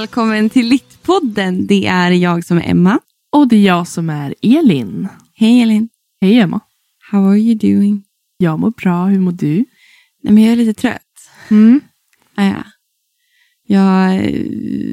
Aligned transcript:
välkommen 0.00 0.50
till 0.50 0.68
Littpodden. 0.68 1.66
Det 1.66 1.86
är 1.86 2.10
jag 2.10 2.44
som 2.44 2.58
är 2.58 2.70
Emma. 2.70 2.98
Och 3.32 3.48
det 3.48 3.56
är 3.56 3.66
jag 3.66 3.88
som 3.88 4.10
är 4.10 4.34
Elin. 4.42 5.08
Hej 5.34 5.62
Elin. 5.62 5.88
Hej 6.20 6.40
Emma. 6.40 6.60
How 7.10 7.30
are 7.30 7.38
you 7.38 7.54
doing? 7.54 8.04
Jag 8.36 8.58
mår 8.58 8.70
bra, 8.70 9.06
hur 9.06 9.20
mår 9.20 9.32
du? 9.32 9.64
Nej, 10.22 10.34
men 10.34 10.42
jag 10.42 10.52
är 10.52 10.56
lite 10.56 10.80
trött. 10.80 11.30
Mm. 11.50 11.80
Ah, 12.34 12.44
ja. 12.44 12.64
jag, 13.66 14.20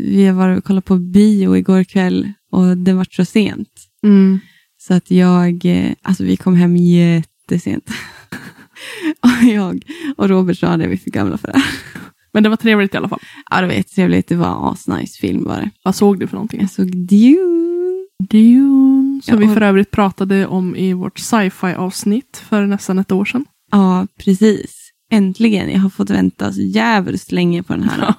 vi 0.05 0.31
varit 0.31 0.57
och 0.57 0.63
kollat 0.63 0.85
på 0.85 0.97
bio 0.97 1.57
igår 1.57 1.83
kväll 1.83 2.31
och 2.51 2.77
det 2.77 2.93
var 2.93 3.07
så 3.11 3.25
sent. 3.25 3.69
Mm. 4.03 4.39
Så 4.77 4.93
att 4.93 5.11
jag, 5.11 5.65
eh, 5.65 5.93
alltså 6.01 6.23
vi 6.23 6.37
kom 6.37 6.55
hem 6.55 6.77
jättesent. 6.77 7.89
och 9.19 9.43
jag 9.43 9.83
och 10.17 10.29
Robert 10.29 10.57
sa 10.57 10.77
det, 10.77 10.87
vi 10.87 10.93
är 10.93 10.97
för 10.97 11.11
gamla 11.11 11.37
för 11.37 11.47
det. 11.47 11.63
Men 12.35 12.43
det 12.43 12.49
var 12.49 12.55
trevligt 12.57 12.93
i 12.93 12.97
alla 12.97 13.09
fall. 13.09 13.19
Ja, 13.51 13.61
det 13.61 13.67
var 13.67 13.73
jättetrevligt. 13.73 14.27
Det 14.27 14.35
var 14.35 14.71
asnice 14.71 15.19
film 15.19 15.43
var 15.43 15.55
det. 15.57 15.69
Vad 15.83 15.95
såg 15.95 16.19
du 16.19 16.27
för 16.27 16.35
någonting? 16.35 16.61
Jag 16.61 16.69
såg 16.71 16.87
Dune. 17.07 18.05
Dune. 18.29 19.21
Som 19.23 19.33
Ja, 19.33 19.39
vi 19.39 19.45
och- 19.47 19.53
för 19.53 19.61
övrigt 19.61 19.91
pratade 19.91 20.47
om 20.47 20.75
i 20.75 20.93
vårt 20.93 21.19
sci-fi 21.19 21.67
avsnitt 21.73 22.43
för 22.49 22.65
nästan 22.65 22.99
ett 22.99 23.11
år 23.11 23.25
sedan. 23.25 23.45
Ja, 23.71 24.07
precis. 24.19 24.91
Äntligen. 25.11 25.69
Jag 25.71 25.79
har 25.79 25.89
fått 25.89 26.09
vänta 26.09 26.53
så 26.53 26.61
jävligt 26.61 27.31
länge 27.31 27.63
på 27.63 27.73
den 27.73 27.83
här. 27.83 27.97
Ja. 28.01 28.13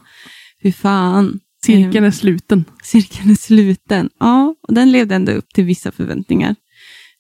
Fy 0.63 0.73
fan. 0.73 1.41
Cirkeln 1.67 2.05
är 2.05 2.11
sluten. 2.11 2.65
cirkeln 2.83 3.31
är 3.31 3.35
sluten. 3.35 4.11
Ja, 4.21 4.55
och 4.69 4.75
den 4.75 4.93
levde 4.93 5.15
ändå 5.15 5.33
upp 5.33 5.49
till 5.55 5.65
vissa 5.65 5.93
förväntningar. 5.93 6.55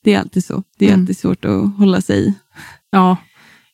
Det 0.05 0.15
är 0.15 0.21
alltid 0.21 0.45
så. 0.45 0.63
Det 0.79 0.85
är 0.85 0.89
Mm. 0.89 1.01
alltid 1.01 1.19
svårt 1.19 1.45
att 1.45 1.77
hålla 1.77 2.01
sig 2.01 2.35
Ja, 2.91 3.17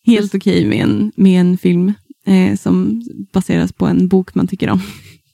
helt 0.07 0.35
okej 0.35 0.65
med, 0.69 0.79
en, 0.83 1.13
med 1.17 1.41
en 1.41 1.59
film 1.59 1.93
eh, 2.27 2.57
som 2.57 3.03
baseras 3.33 3.73
på 3.73 3.87
en 3.87 4.09
bok 4.09 4.35
man 4.35 4.47
tycker 4.47 4.71
om. 4.71 4.81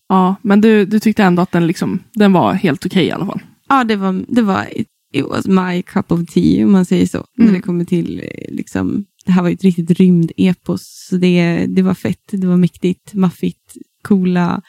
ja. 0.09 0.37
men 0.43 0.61
du, 0.61 0.85
du 0.87 1.01
tyckte 1.01 1.23
ändå 1.25 1.43
att 1.43 1.53
den, 1.53 1.67
liksom, 1.67 1.99
den 2.15 2.33
var 2.33 2.53
helt 2.53 2.87
okej 2.87 3.05
i 3.07 3.11
alla 3.11 3.27
fall. 3.27 3.41
Ja, 3.69 3.85
det 3.85 3.97
var, 3.97 4.25
det 4.29 4.43
var 4.43 4.67
it, 4.81 4.89
it 5.15 5.25
was 5.25 5.47
my 5.47 5.83
cup 5.83 6.13
of 6.13 6.21
tea, 6.27 6.65
om 6.65 6.73
man 6.73 6.85
säger 6.85 7.07
så. 7.07 7.25
När 7.37 7.45
Mm. 7.45 7.55
det 7.55 7.61
kommer 7.67 7.85
till, 7.85 8.19
eh, 8.25 8.55
liksom, 8.55 9.05
det 9.27 9.33
här 9.33 9.43
var 9.43 9.49
ju 9.49 9.55
ett 9.55 9.65
riktigt 9.65 9.91
rymdepos. 9.91 11.07
Så 11.11 11.17
det, 11.17 11.67
det 11.69 11.83
var 11.83 11.95
fett, 11.95 12.23
det 12.31 12.47
var 12.47 12.57
mäktigt, 12.57 13.15
maffigt, 13.15 13.77
coola, 14.03 14.63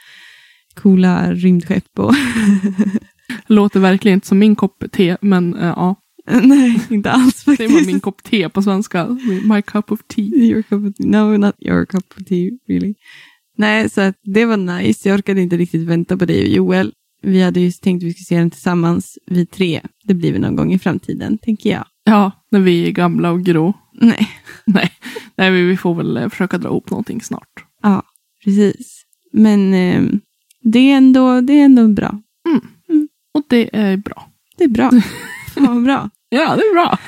coola 0.74 1.34
rymdskepp. 1.34 2.00
Och 2.00 2.14
Låter 3.48 3.80
verkligen 3.80 4.14
inte 4.18 4.28
som 4.28 4.40
min 4.40 4.56
kopp 4.56 4.84
te, 4.92 5.18
men 5.22 5.56
eh, 5.56 5.66
ja. 5.76 5.96
Nej, 6.44 6.82
inte 6.90 7.12
alls 7.12 7.44
Det 7.44 7.52
faktiskt. 7.52 7.74
var 7.74 7.86
min 7.86 8.00
kopp 8.00 8.24
te 8.24 8.50
på 8.50 8.62
svenska. 8.62 9.18
My 9.50 9.62
cup 9.62 9.92
of 9.92 10.00
tea. 10.08 10.26
Your 10.26 10.62
cup 10.62 10.86
of 10.90 10.96
tea. 10.96 11.08
No, 11.08 11.38
not 11.38 11.56
your 11.60 11.86
cup 11.86 12.04
of 12.18 12.26
tea, 12.26 12.50
really. 12.68 12.94
Nej, 13.58 13.90
så 13.90 14.14
det 14.24 14.46
var 14.46 14.58
nice. 14.58 15.10
Jag 15.10 15.16
orkade 15.18 15.42
inte 15.42 15.58
riktigt 15.58 15.88
vänta 15.88 16.18
på 16.18 16.26
dig 16.26 16.42
och 16.42 16.48
Joel. 16.48 16.94
Vi 17.22 17.42
hade 17.42 17.60
ju 17.60 17.72
tänkt 17.72 18.04
att 18.04 18.08
vi 18.08 18.14
skulle 18.14 18.26
se 18.26 18.38
den 18.38 18.52
tillsammans, 18.52 19.18
vi 19.26 19.46
tre. 19.46 19.82
Det 20.04 20.14
blir 20.14 20.32
väl 20.32 20.42
någon 20.42 20.56
gång 20.56 20.74
i 20.74 20.80
framtiden, 20.80 21.38
tänker 21.38 21.70
jag. 21.70 21.86
Ja, 22.04 22.32
när 22.52 22.60
vi 22.60 22.88
är 22.88 22.92
gamla 22.92 23.32
och 23.32 23.44
grå. 23.44 23.74
Nej, 23.94 24.30
Nej, 24.66 24.92
Nej 25.38 25.52
vi 25.52 25.64
vi 25.64 25.78
får 25.78 25.96
väl 25.96 26.18
eh, 26.18 26.30
försöka 26.30 26.58
dra 26.58 26.70
ihop 26.70 26.90
någonting 26.90 27.22
snart. 27.22 27.50
ja, 27.84 28.04
precis. 28.44 29.04
Men 29.34 29.74
eh, 29.74 30.04
det, 30.64 30.80
är 30.92 30.98
ändå, 30.98 31.42
det 31.42 31.54
är 31.54 31.66
ändå 31.66 31.88
bra. 31.88 32.22
Och 33.34 33.44
det 33.50 33.70
är 33.78 33.98
bra. 33.98 34.30
Det 34.58 34.64
är 34.64 34.68
bra. 34.68 34.92
Fan 35.54 35.66
vad 35.68 35.84
bra. 35.84 36.10
Ja, 36.30 36.56
det 36.56 36.62
är 36.62 36.74
bra. 36.74 36.98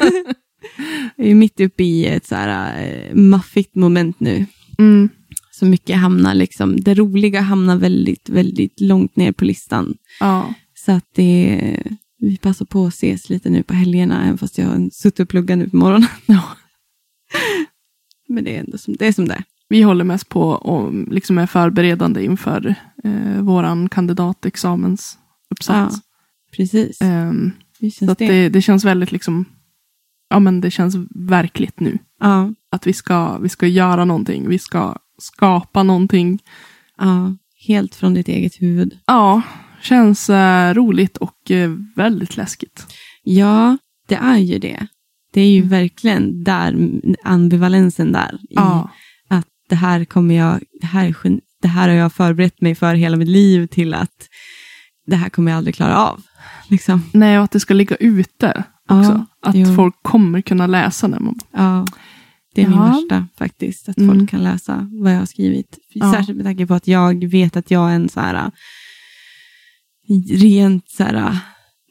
Jag 1.16 1.28
är 1.28 1.36
mitt 1.36 1.60
uppe 1.60 1.84
i 1.84 2.06
ett 2.06 2.26
så 2.26 2.36
här 2.36 2.84
eh, 2.84 3.16
maffigt 3.16 3.76
moment 3.76 4.20
nu. 4.20 4.46
Mm. 4.80 5.10
Så 5.52 5.66
mycket 5.66 5.98
hamnar 5.98 6.34
liksom, 6.34 6.82
det 6.82 6.96
roliga 6.96 7.42
hamnar 7.42 7.76
väldigt, 7.76 8.30
väldigt 8.30 8.80
långt 8.80 9.16
ner 9.16 9.32
på 9.32 9.46
listan. 9.46 9.94
Ja. 10.20 10.54
Så 10.74 10.92
att 10.92 11.06
det, 11.16 11.78
vi 12.20 12.38
passar 12.38 12.66
på 12.66 12.86
att 12.86 12.94
ses 12.94 13.30
lite 13.30 13.50
nu 13.50 13.64
på 13.64 13.74
helgerna, 13.74 14.24
även 14.24 14.38
fast 14.38 14.58
jag 14.58 14.66
har 14.66 14.90
suttit 14.90 15.20
och 15.20 15.30
pluggat 15.30 15.58
nu 15.58 15.70
på 15.70 15.78
morgonen. 15.78 16.08
ja. 16.26 16.44
Men 18.28 18.44
det 18.44 18.56
är 18.56 18.60
ändå 18.60 18.78
som 18.78 18.96
det 18.96 19.08
är. 19.08 19.12
Som 19.12 19.28
det. 19.28 19.44
Vi 19.70 19.82
håller 19.82 20.04
mest 20.04 20.30
på 20.30 20.42
och 20.50 20.94
liksom 20.94 21.38
är 21.38 21.48
förberedande 21.48 22.24
inför 22.24 22.76
eh, 23.04 23.42
våran 23.42 23.90
kandidatexamensuppsats. 23.90 25.96
Precis. 26.56 27.02
Ehm, 27.02 27.42
Hur 27.44 27.52
så 27.90 28.06
det? 28.06 28.14
det, 28.28 28.50
det 28.50 28.62
känns 28.62 28.86
väldigt 28.86 29.12
liksom, 29.12 29.46
ja 30.30 30.40
men 30.40 30.62
det 30.62 30.72
känns 30.72 30.96
verkligt 31.16 31.80
nu. 31.80 31.98
Ja, 32.20 32.54
Att 32.72 32.88
vi 32.88 32.94
ska, 32.94 33.38
vi 33.38 33.50
ska 33.50 33.68
göra 33.68 34.06
någonting, 34.06 34.50
vi 34.50 34.60
ska 34.60 34.96
skapa 35.18 35.84
någonting. 35.84 36.40
ja, 36.98 37.36
helt 37.68 37.96
från 37.96 38.14
ditt 38.14 38.28
eget 38.28 38.62
huvud. 38.62 38.98
Ja, 39.06 39.42
känns 39.82 40.30
eh, 40.30 40.74
roligt 40.74 41.18
och 41.18 41.52
eh, 41.52 41.72
väldigt 41.96 42.38
läskigt. 42.38 42.86
Ja, 43.24 43.78
det 44.08 44.16
är 44.16 44.38
ju 44.38 44.60
det. 44.60 44.88
Det 45.34 45.42
är 45.42 45.52
ju 45.52 45.62
verkligen 45.62 46.44
där, 46.44 46.90
ambivalensen 47.24 48.12
där. 48.12 48.40
I 48.42 48.48
Ja, 48.50 48.90
Att 49.28 49.48
det 49.70 49.76
här 49.76 50.06
kommer 50.06 50.36
jag, 50.36 50.64
det 50.82 50.88
här, 50.88 51.16
det 51.62 51.68
här 51.68 51.90
har 51.90 51.96
jag 51.96 52.14
förberett 52.14 52.62
mig 52.62 52.76
för 52.76 52.96
hela 52.96 53.18
mitt 53.18 53.28
liv 53.28 53.68
till 53.68 53.94
att 53.94 54.28
det 55.08 55.16
här 55.16 55.30
kommer 55.30 55.52
jag 55.52 55.58
aldrig 55.58 55.76
klara 55.76 55.98
av. 55.98 56.22
Liksom. 56.70 57.04
nej 57.14 57.38
och 57.38 57.44
att 57.44 57.52
det 57.52 57.60
ska 57.60 57.74
ligga 57.74 57.96
ute 57.96 58.64
också. 58.90 59.26
Ja, 59.42 59.50
att 59.50 59.56
jo. 59.56 59.76
folk 59.76 59.96
kommer 60.02 60.42
kunna 60.42 60.68
läsa 60.68 61.08
det. 61.08 61.20
Man, 61.20 61.40
Ja, 61.54 61.88
det 62.56 62.62
är 62.62 62.68
min 62.68 62.78
Ja. 62.78 62.86
värsta 62.86 63.28
faktiskt. 63.38 63.90
Att 63.90 63.98
Mm. 63.98 64.16
folk 64.18 64.30
kan 64.30 64.44
läsa 64.44 64.88
vad 65.04 65.14
jag 65.14 65.20
har 65.20 65.26
skrivit. 65.26 65.78
Ja. 65.94 66.14
Särskilt 66.14 66.38
med 66.38 66.46
tanke 66.46 66.68
på 66.68 66.74
att 66.74 66.88
jag 66.88 67.26
vet 67.30 67.56
att 67.58 67.72
jag 67.72 67.92
är 67.92 67.96
en 67.96 68.10
så 68.10 68.20
här 68.20 68.52
rent 70.30 70.90
så 70.90 71.04
här 71.04 71.38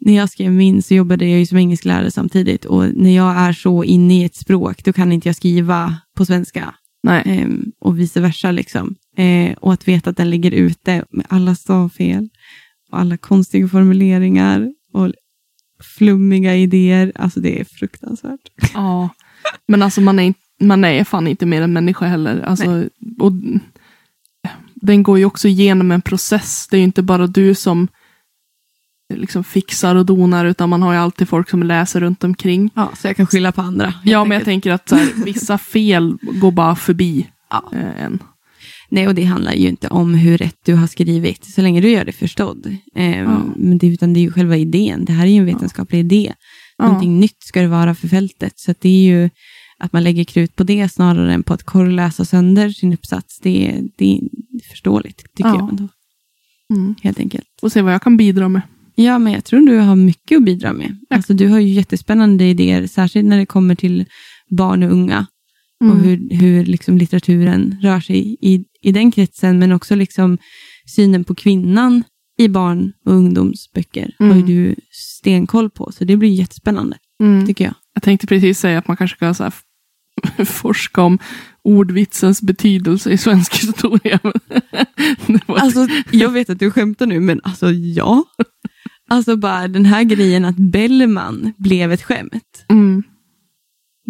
när 0.01 0.17
jag 0.17 0.31
skrev 0.31 0.53
min 0.53 0.83
så 0.83 0.95
jobbade 0.95 1.27
jag 1.27 1.39
ju 1.39 1.47
som 1.47 1.59
engelsklärare 1.59 2.11
samtidigt 2.11 2.65
och 2.65 2.85
när 2.95 3.17
jag 3.17 3.37
är 3.37 3.53
så 3.53 3.85
inne 3.85 4.21
i 4.21 4.25
ett 4.25 4.35
språk 4.37 4.85
då 4.85 4.93
kan 4.93 5.13
inte 5.13 5.29
jag 5.29 5.37
skriva 5.37 5.97
på 6.17 6.27
svenska. 6.27 6.75
Ehm, 7.09 7.65
och 7.81 7.99
vice 7.99 8.21
versa. 8.21 8.51
Liksom. 8.51 8.95
Eh, 9.17 9.53
och 9.53 9.73
att 9.73 9.89
veta 9.89 10.11
att 10.11 10.17
den 10.17 10.31
ligger 10.31 10.51
ute 10.51 11.05
med 11.11 11.27
alla 11.29 11.55
stavfel 11.55 12.29
och 12.93 12.99
alla 12.99 13.17
konstiga 13.17 13.69
formuleringar 13.69 14.73
och 14.93 15.13
flummiga 15.99 16.57
idéer. 16.57 17.13
Alltså 17.15 17.41
det 17.41 17.61
är 17.61 17.65
fruktansvärt. 17.65 18.41
Ja, 18.75 19.09
men 19.69 19.83
alltså 19.83 20.01
man 20.01 20.19
är, 20.19 20.35
man 20.61 20.85
är 20.85 21.05
fan 21.05 21.27
inte 21.27 21.47
mer 21.47 21.63
än 21.63 21.73
människa 21.73 22.07
heller. 22.07 22.41
Alltså, 22.41 22.89
och, 23.19 23.33
den 24.75 25.03
går 25.03 25.19
ju 25.19 25.25
också 25.25 25.49
igenom 25.49 25.91
en 25.93 26.03
process. 26.03 26.69
Det 26.71 26.77
är 26.77 26.79
ju 26.79 26.85
inte 26.85 27.03
bara 27.03 27.27
du 27.27 27.55
som 27.55 27.89
liksom 29.15 29.45
fixar 29.45 29.95
och 29.95 30.07
donar, 30.07 30.45
utan 30.45 30.69
man 30.69 30.83
har 30.83 30.93
ju 30.93 30.99
alltid 30.99 31.29
folk 31.29 31.51
som 31.51 31.63
läser 31.63 32.01
runt 32.01 32.25
omkring. 32.25 32.71
Ja, 32.75 32.91
så 32.97 33.07
jag 33.07 33.17
kan 33.17 33.27
skylla 33.27 33.53
på 33.53 33.61
andra. 33.61 33.95
Ja, 34.05 34.25
men 34.25 34.31
jag 34.31 34.39
enkelt. 34.39 34.45
tänker 34.45 34.73
att 34.73 34.89
så 34.89 34.97
här, 34.97 35.25
vissa 35.25 35.59
fel 35.59 36.19
går 36.23 36.51
bara 36.51 36.77
förbi 36.77 37.31
Ja. 37.51 37.65
eh, 37.73 38.05
en. 38.05 38.19
Nej, 38.91 39.09
och 39.09 39.15
det 39.15 39.25
handlar 39.25 39.53
ju 39.53 39.69
inte 39.69 39.89
om 39.89 40.15
hur 40.15 40.39
rätt 40.39 40.57
du 40.65 40.75
har 40.75 40.87
skrivit, 40.87 41.45
så 41.45 41.63
länge 41.63 41.81
du 41.81 41.91
gör 41.91 42.05
det 42.05 42.13
förstådd. 42.13 42.77
Ehm, 42.95 43.25
Ja. 43.31 43.43
men 43.57 43.79
det, 43.79 43.87
utan 43.87 44.13
det 44.13 44.21
är 44.21 44.23
ju 44.23 44.33
själva 44.33 44.57
idén. 44.57 45.05
Det 45.05 45.13
här 45.13 45.27
är 45.27 45.31
ju 45.31 45.39
en 45.39 45.47
vetenskaplig 45.47 45.99
idé. 46.01 46.33
Ja. 46.79 46.87
Någonting 46.87 47.21
nytt 47.21 47.43
ska 47.43 47.61
det 47.61 47.69
vara 47.69 47.95
för 47.95 48.09
fältet. 48.09 48.53
Så 48.57 48.75
det 48.81 48.89
är 48.89 49.03
ju 49.03 49.31
att 49.79 49.93
man 49.93 50.03
lägger 50.05 50.25
krut 50.25 50.57
på 50.57 50.65
det 50.65 50.89
snarare 50.89 51.35
än 51.35 51.43
på 51.43 51.55
att 51.55 51.63
korrläsa 51.63 52.25
sönder 52.25 52.71
sin 52.71 52.93
uppsats. 52.93 53.39
Det, 53.43 53.69
är- 53.69 53.83
det 53.97 54.13
är 54.17 54.21
förståeligt, 54.71 55.19
tycker 55.37 55.49
Ja. 55.51 55.57
jag. 55.59 55.69
Ändå, 55.71 55.89
Mm. 56.75 56.95
helt 57.03 57.19
enkelt. 57.21 57.47
Och 57.63 57.73
se 57.73 57.83
vad 57.83 57.95
jag 57.95 58.03
kan 58.03 58.17
bidra 58.17 58.49
med. 58.49 58.63
Ja, 58.95 59.19
men 59.19 59.33
jag 59.33 59.45
tror 59.45 59.61
du 59.67 59.79
har 59.79 59.97
mycket 59.97 60.37
att 60.37 60.45
bidra 60.45 60.73
med. 60.73 60.97
Alltså, 61.11 61.35
du 61.35 61.49
har 61.49 61.59
ju 61.59 61.69
jättespännande 61.73 62.45
idéer, 62.45 62.87
särskilt 62.87 63.29
när 63.29 63.39
det 63.39 63.47
kommer 63.47 63.75
till 63.75 64.05
barn 64.51 64.83
och 64.83 64.93
unga. 64.93 65.27
Mm. 65.85 65.97
Och 65.97 66.03
hur, 66.03 66.29
hur 66.31 66.65
liksom 66.65 66.99
litteraturen 66.99 67.77
rör 67.83 68.01
sig 68.01 68.37
i, 68.41 68.65
i 68.83 68.93
den 68.93 69.13
kretsen, 69.13 69.59
men 69.59 69.73
också 69.73 69.95
liksom 69.95 70.39
synen 70.87 71.25
på 71.25 71.35
kvinnan 71.35 72.05
i 72.39 72.49
barn 72.49 72.93
och 73.07 73.13
ungdomsböcker 73.13 74.15
har 74.19 74.27
ju 74.27 74.33
Mm. 74.33 74.47
du 74.47 74.75
stenkoll 74.91 75.71
på. 75.71 75.93
Så 75.93 76.05
det 76.05 76.17
blir 76.17 76.31
jättespännande, 76.31 76.97
Mm. 77.23 77.47
tycker 77.47 77.65
jag. 77.65 77.75
Jag 77.95 78.03
tänkte 78.03 78.27
precis 78.27 78.59
säga 78.59 78.79
att 78.79 78.89
man 78.89 78.97
kanske 78.97 79.17
ska 79.17 79.35
så 79.35 79.43
här, 79.43 79.55
forska 80.45 81.03
om 81.03 81.19
ordvitsens 81.65 82.43
betydelse 82.43 83.11
i 83.11 83.19
svensk 83.19 83.55
historia. 83.63 84.19
Alltså, 85.47 85.89
jag 86.11 86.31
vet 86.31 86.51
att 86.51 86.59
du 86.59 86.71
skämtar 86.71 87.07
nu, 87.07 87.21
men 87.21 87.41
alltså 87.45 87.71
ja. 87.73 88.25
Alltså 89.11 89.37
bara 89.37 89.69
den 89.69 89.85
här 89.87 90.03
grejen 90.03 90.45
att 90.45 90.57
Bellman 90.57 91.53
blev 91.59 91.93
ett 91.93 92.03
skämt. 92.03 92.65
mm. 92.69 93.03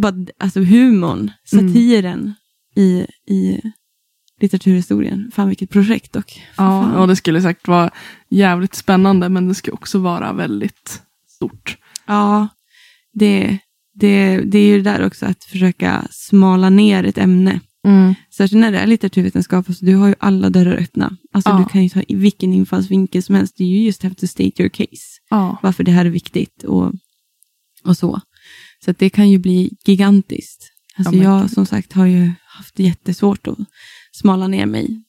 Bara, 0.01 0.15
alltså 0.39 0.61
humorn, 0.61 1.31
satiren 1.45 2.35
i, 2.77 3.07
i 3.27 3.61
litteraturhistorien. 4.41 5.31
Fan 5.35 5.49
vilket 5.49 5.71
projekt 5.71 6.13
dock. 6.13 6.43
Ja, 6.57 7.01
och 7.01 7.09
det 7.09 7.17
skulle 7.17 7.43
säkert 7.43 7.69
vara 7.69 7.91
jävligt 8.29 8.75
spännande, 8.75 9.29
men 9.29 9.49
det 9.49 9.55
skulle 9.55 9.75
också 9.75 9.99
vara 9.99 10.33
väldigt 10.33 11.03
stort. 11.29 11.77
Ja, 12.07 12.49
det, 13.13 13.59
det, 13.95 14.41
det 14.41 14.59
är 14.59 14.67
ju 14.67 14.83
det 14.83 14.91
där 14.91 15.07
också 15.07 15.27
att 15.27 15.45
försöka 15.45 16.07
smala 16.11 16.71
ner 16.71 17.05
ett 17.05 17.19
ämne 17.19 17.61
Mm. 17.85 18.15
Särskilt 18.31 18.61
när 18.61 18.73
det 18.73 18.79
är 18.79 18.87
litteraturvetenskap, 18.87 19.69
alltså, 19.69 19.85
du 19.85 19.95
har 19.95 20.09
ju 20.09 20.15
alla 20.19 20.51
dörrar 20.51 20.77
öppna. 20.77 21.17
Alltså, 21.33 21.51
Ja. 21.51 21.59
Du 21.59 21.65
kan 21.65 21.83
ju 21.83 21.89
ta 21.89 22.03
vilken 22.09 22.53
infallsvinkel 22.53 23.23
som 23.23 23.35
helst. 23.35 23.61
You 23.61 23.85
just 23.85 24.03
have 24.03 24.15
to 24.15 24.27
state 24.27 24.63
your 24.63 24.69
case. 24.69 25.21
Ja. 25.31 25.59
Varför 25.63 25.85
det 25.85 25.91
här 25.91 26.05
är 26.05 26.11
viktigt 26.11 26.63
och, 26.63 26.93
och 27.85 27.97
så. 27.97 28.21
Så 28.85 28.93
det 28.99 29.11
kan 29.11 29.31
ju 29.31 29.39
bli 29.39 29.71
gigantiskt. 29.87 30.67
Alltså, 30.97 31.15
men 31.15 31.25
jag 31.25 31.41
gud. 31.43 31.51
som 31.51 31.67
sagt 31.67 31.93
har 31.93 32.07
ju 32.07 32.33
haft 32.47 32.79
jättesvårt 32.79 33.47
att 33.47 33.59
smala 34.13 34.49
ner 34.49 34.67
mig. 34.67 35.03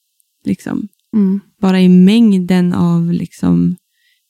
Liksom. 0.45 0.87
Mm. 1.15 1.39
Bara 1.61 1.81
i 1.81 1.89
mängden 1.89 2.73
av 2.73 3.11
liksom, 3.13 3.75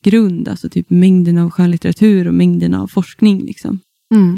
grund, 0.04 0.48
alltså 0.48 0.70
typ 0.70 0.90
mängden 0.90 1.38
av 1.38 1.50
skönlitteratur 1.50 2.28
och 2.28 2.34
mängden 2.34 2.74
av 2.74 2.88
forskning. 2.88 3.46
Liksom, 3.46 3.80
Mm. 4.14 4.38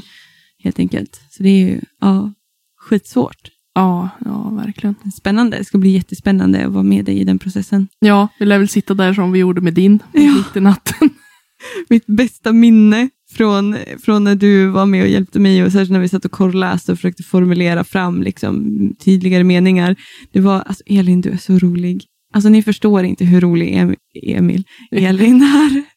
helt 0.63 0.79
enkelt. 0.79 1.21
Så 1.29 1.43
det 1.43 1.49
är 1.49 1.57
ju 1.67 1.81
ja, 2.01 2.33
skitsvårt. 2.77 3.49
Ja, 3.75 4.09
ja, 4.25 4.49
verkligen. 4.49 4.95
Spännande. 5.17 5.57
Det 5.57 5.65
ska 5.65 5.77
bli 5.77 5.89
jättespännande 5.89 6.65
att 6.65 6.71
vara 6.73 6.83
med 6.83 7.05
dig 7.05 7.19
i 7.19 7.23
den 7.23 7.39
processen. 7.39 7.87
Ja, 7.99 8.27
vi 8.39 8.45
lär 8.45 8.59
väl 8.59 8.67
sitta 8.67 8.93
där 8.93 9.13
som 9.13 9.31
vi 9.31 9.39
gjorde 9.39 9.61
med 9.61 9.73
din 9.73 9.99
Ja. 10.13 10.19
mitt 10.37 10.55
i 10.55 10.59
natten. 10.59 11.09
Mitt 11.89 12.05
bästa 12.05 12.51
minne 12.53 13.09
från, 13.31 13.75
från 14.03 14.23
när 14.23 14.35
du 14.35 14.67
var 14.67 14.85
med 14.85 15.03
och 15.03 15.09
hjälpte 15.09 15.39
mig 15.39 15.63
och 15.63 15.71
särskilt 15.71 15.91
när 15.91 15.99
vi 15.99 16.09
satt 16.09 16.25
och 16.25 16.31
korrläste 16.31 16.91
och 16.91 16.97
försökte 16.97 17.23
formulera 17.23 17.83
fram 17.83 18.23
liksom, 18.23 18.77
tydligare 18.99 19.43
meningar. 19.43 19.95
Det 20.31 20.39
var, 20.39 20.61
alltså 20.61 20.83
Elin 20.85 21.21
du 21.21 21.29
är 21.29 21.37
så 21.37 21.59
rolig. 21.59 22.05
Alltså 22.33 22.49
ni 22.49 22.63
förstår 22.63 23.03
inte 23.03 23.25
hur 23.25 23.41
rolig 23.41 23.73
Em- 23.73 23.95
Emil, 24.23 24.63
Elin 24.91 25.41
är. 25.41 25.83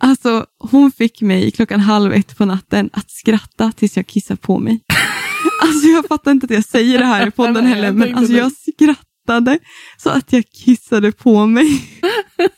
Alltså 0.00 0.44
hon 0.58 0.92
fick 0.92 1.20
mig 1.20 1.50
klockan 1.50 1.80
halv 1.80 2.12
ett 2.12 2.36
på 2.36 2.44
natten 2.44 2.90
att 2.92 3.10
skratta 3.10 3.72
tills 3.72 3.96
jag 3.96 4.06
kissar 4.06 4.36
på 4.36 4.58
mig. 4.58 4.80
Alltså 5.62 5.88
jag 5.88 6.06
fattar 6.06 6.30
inte 6.30 6.44
att 6.44 6.50
jag 6.50 6.64
säger 6.64 6.98
det 6.98 7.04
här 7.04 7.26
i 7.28 7.30
podden 7.30 7.66
heller, 7.66 7.92
men 7.92 8.14
alltså 8.14 8.32
jag 8.32 8.52
skrattade 9.28 9.58
så 9.96 10.10
att 10.10 10.32
jag 10.32 10.44
kissade 10.64 11.12
på 11.12 11.46
mig. 11.46 11.80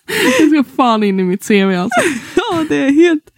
Det 0.40 0.48
ska 0.48 0.64
fan 0.76 1.02
in 1.02 1.20
i 1.20 1.24
mitt 1.24 1.48
CV 1.48 1.74
alltså. 1.74 2.00
Ja, 2.52 2.64
det 2.68 2.76
är 2.86 2.90
helt... 2.90 3.30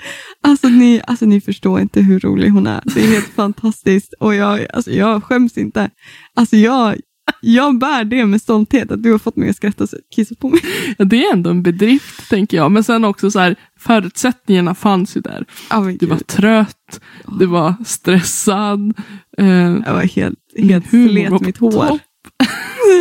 Alltså 0.43 0.69
ni, 0.69 1.01
alltså 1.07 1.27
ni 1.27 1.41
förstår 1.41 1.81
inte 1.81 2.01
hur 2.01 2.21
rolig 2.21 2.51
hon 2.51 2.67
är. 2.67 2.83
Det 2.85 3.01
är 3.01 3.07
helt 3.07 3.29
fantastiskt. 3.37 4.15
Och 4.21 4.35
jag, 4.35 4.67
alltså 4.75 4.91
jag 4.91 5.25
skäms 5.25 5.59
inte. 5.59 5.91
Alltså 6.37 6.57
jag, 6.57 6.97
jag 7.41 7.79
bär 7.79 8.05
det 8.05 8.27
med 8.27 8.41
stolthet 8.43 8.91
att 8.91 9.03
du 9.03 9.13
har 9.13 9.19
fått 9.19 9.37
mig 9.37 9.49
att 9.51 9.57
skratta 9.57 9.87
så 9.87 9.97
kissa 10.15 10.35
på 10.35 10.49
mig. 10.49 10.61
Ja, 10.99 11.05
det 11.05 11.25
är 11.25 11.33
ändå 11.33 11.51
en 11.51 11.63
bedrift, 11.63 12.29
tänker 12.31 12.57
jag. 12.57 12.73
Men 12.73 12.85
sen 12.85 13.05
också 13.05 13.31
så 13.31 13.39
här, 13.39 13.57
förutsättningarna 13.79 14.75
fanns 14.75 15.17
ju 15.17 15.21
där. 15.21 15.45
Men 15.71 15.97
Du 15.97 16.07
var 16.07 16.17
trött, 16.19 17.01
du 17.39 17.47
var 17.47 17.75
stressad. 17.87 18.95
Eh, 19.39 19.47
Jag 19.87 19.93
var 19.95 20.03
helt, 20.15 20.39
helt 20.59 20.89
slet 20.91 21.41
mitt 21.41 21.59
hår. 21.59 21.99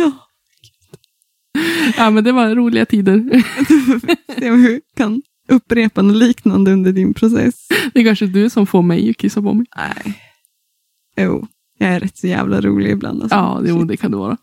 Ja, 0.04 0.10
ja, 1.96 2.10
men 2.10 2.24
det 2.24 2.32
var 2.32 2.54
roliga 2.54 2.86
tider. 2.86 3.42
se 4.38 4.50
om 4.50 4.62
vi 4.62 4.80
kan 4.96 5.22
upprepa 5.48 6.02
något 6.02 6.16
liknande 6.16 6.72
under 6.72 6.92
din 6.92 7.14
process. 7.14 7.68
Det 7.94 8.00
är 8.00 8.04
kanske 8.04 8.26
du 8.26 8.50
som 8.50 8.66
får 8.66 8.82
mig 8.82 9.10
att 9.10 9.16
kissa 9.16 9.42
på 9.42 9.54
mig. 9.54 9.66
Nej. 9.76 10.18
Jo, 11.16 11.46
jag 11.78 11.90
är 11.90 12.00
rätt 12.00 12.16
så 12.16 12.26
jävla 12.26 12.60
rolig 12.60 12.90
ibland. 12.90 13.22
Alltså. 13.22 13.36
Ja, 13.36 13.62
jo, 13.64 13.84
det 13.84 13.96
kan 13.96 14.10
det 14.10 14.16
vara. 14.16 14.36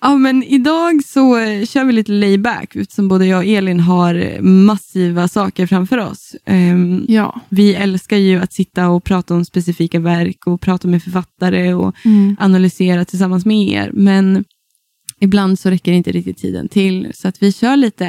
Ja, 0.00 0.16
men 0.16 0.42
idag 0.42 1.04
så 1.04 1.36
eh, 1.38 1.64
kör 1.66 1.84
vi 1.84 1.92
lite 1.92 2.12
layback 2.12 2.76
eftersom 2.76 3.08
både 3.08 3.26
jag 3.26 3.38
och 3.38 3.44
Elin 3.44 3.80
har 3.80 4.14
eh, 4.14 4.40
massiva 4.42 5.28
saker 5.28 5.66
framför 5.66 5.98
oss. 5.98 6.36
Ehm, 6.44 7.04
Ja. 7.08 7.40
vi 7.48 7.74
älskar 7.74 8.16
ju 8.16 8.38
att 8.38 8.52
sitta 8.52 8.88
och 8.88 9.04
prata 9.04 9.34
om 9.34 9.44
specifika 9.44 10.00
verk 10.00 10.46
och 10.46 10.60
prata 10.60 10.88
med 10.88 11.02
författare 11.02 11.74
och 11.74 11.94
Mm. 12.04 12.36
analysera 12.40 13.04
tillsammans 13.04 13.46
med 13.46 13.68
er. 13.68 13.90
Men 13.94 14.44
ibland 15.20 15.58
så 15.58 15.70
räcker 15.70 15.92
inte 15.92 16.12
riktigt 16.12 16.38
tiden 16.38 16.68
till. 16.68 17.10
Så 17.14 17.28
att 17.28 17.42
vi 17.42 17.52
kör 17.52 17.76
lite, 17.76 18.06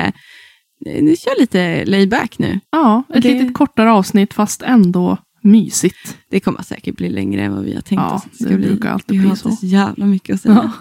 eh, 0.86 1.04
vi 1.04 1.18
kör 1.18 1.40
lite 1.42 1.86
layback 1.86 2.40
nu. 2.40 2.60
Ja, 2.72 3.04
ett 3.14 3.24
Det- 3.24 3.34
litet 3.34 3.54
kortare 3.54 3.92
avsnitt 3.92 4.34
fast 4.34 4.62
ändå 4.62 5.18
mysigt. 5.44 6.18
Det 6.30 6.40
kommer 6.40 6.64
säkert 6.64 6.98
bli 6.98 7.10
längre 7.10 7.42
än 7.42 7.54
vad 7.56 7.64
vi 7.64 7.74
har 7.76 7.82
tänkt 7.82 8.02
Ja, 8.02 8.16
oss. 8.16 8.24
att 8.42 8.50
det 8.50 8.58
brukar 8.58 8.90
alltid 8.90 9.16
vi 9.18 9.20
bli 9.20 9.30
har 9.30 9.36
så. 9.36 9.52
så 9.52 9.66
jävla 9.66 10.06
mycket 10.06 10.34
att 10.36 10.42
säga. 10.42 10.54
Ja. 10.64 10.72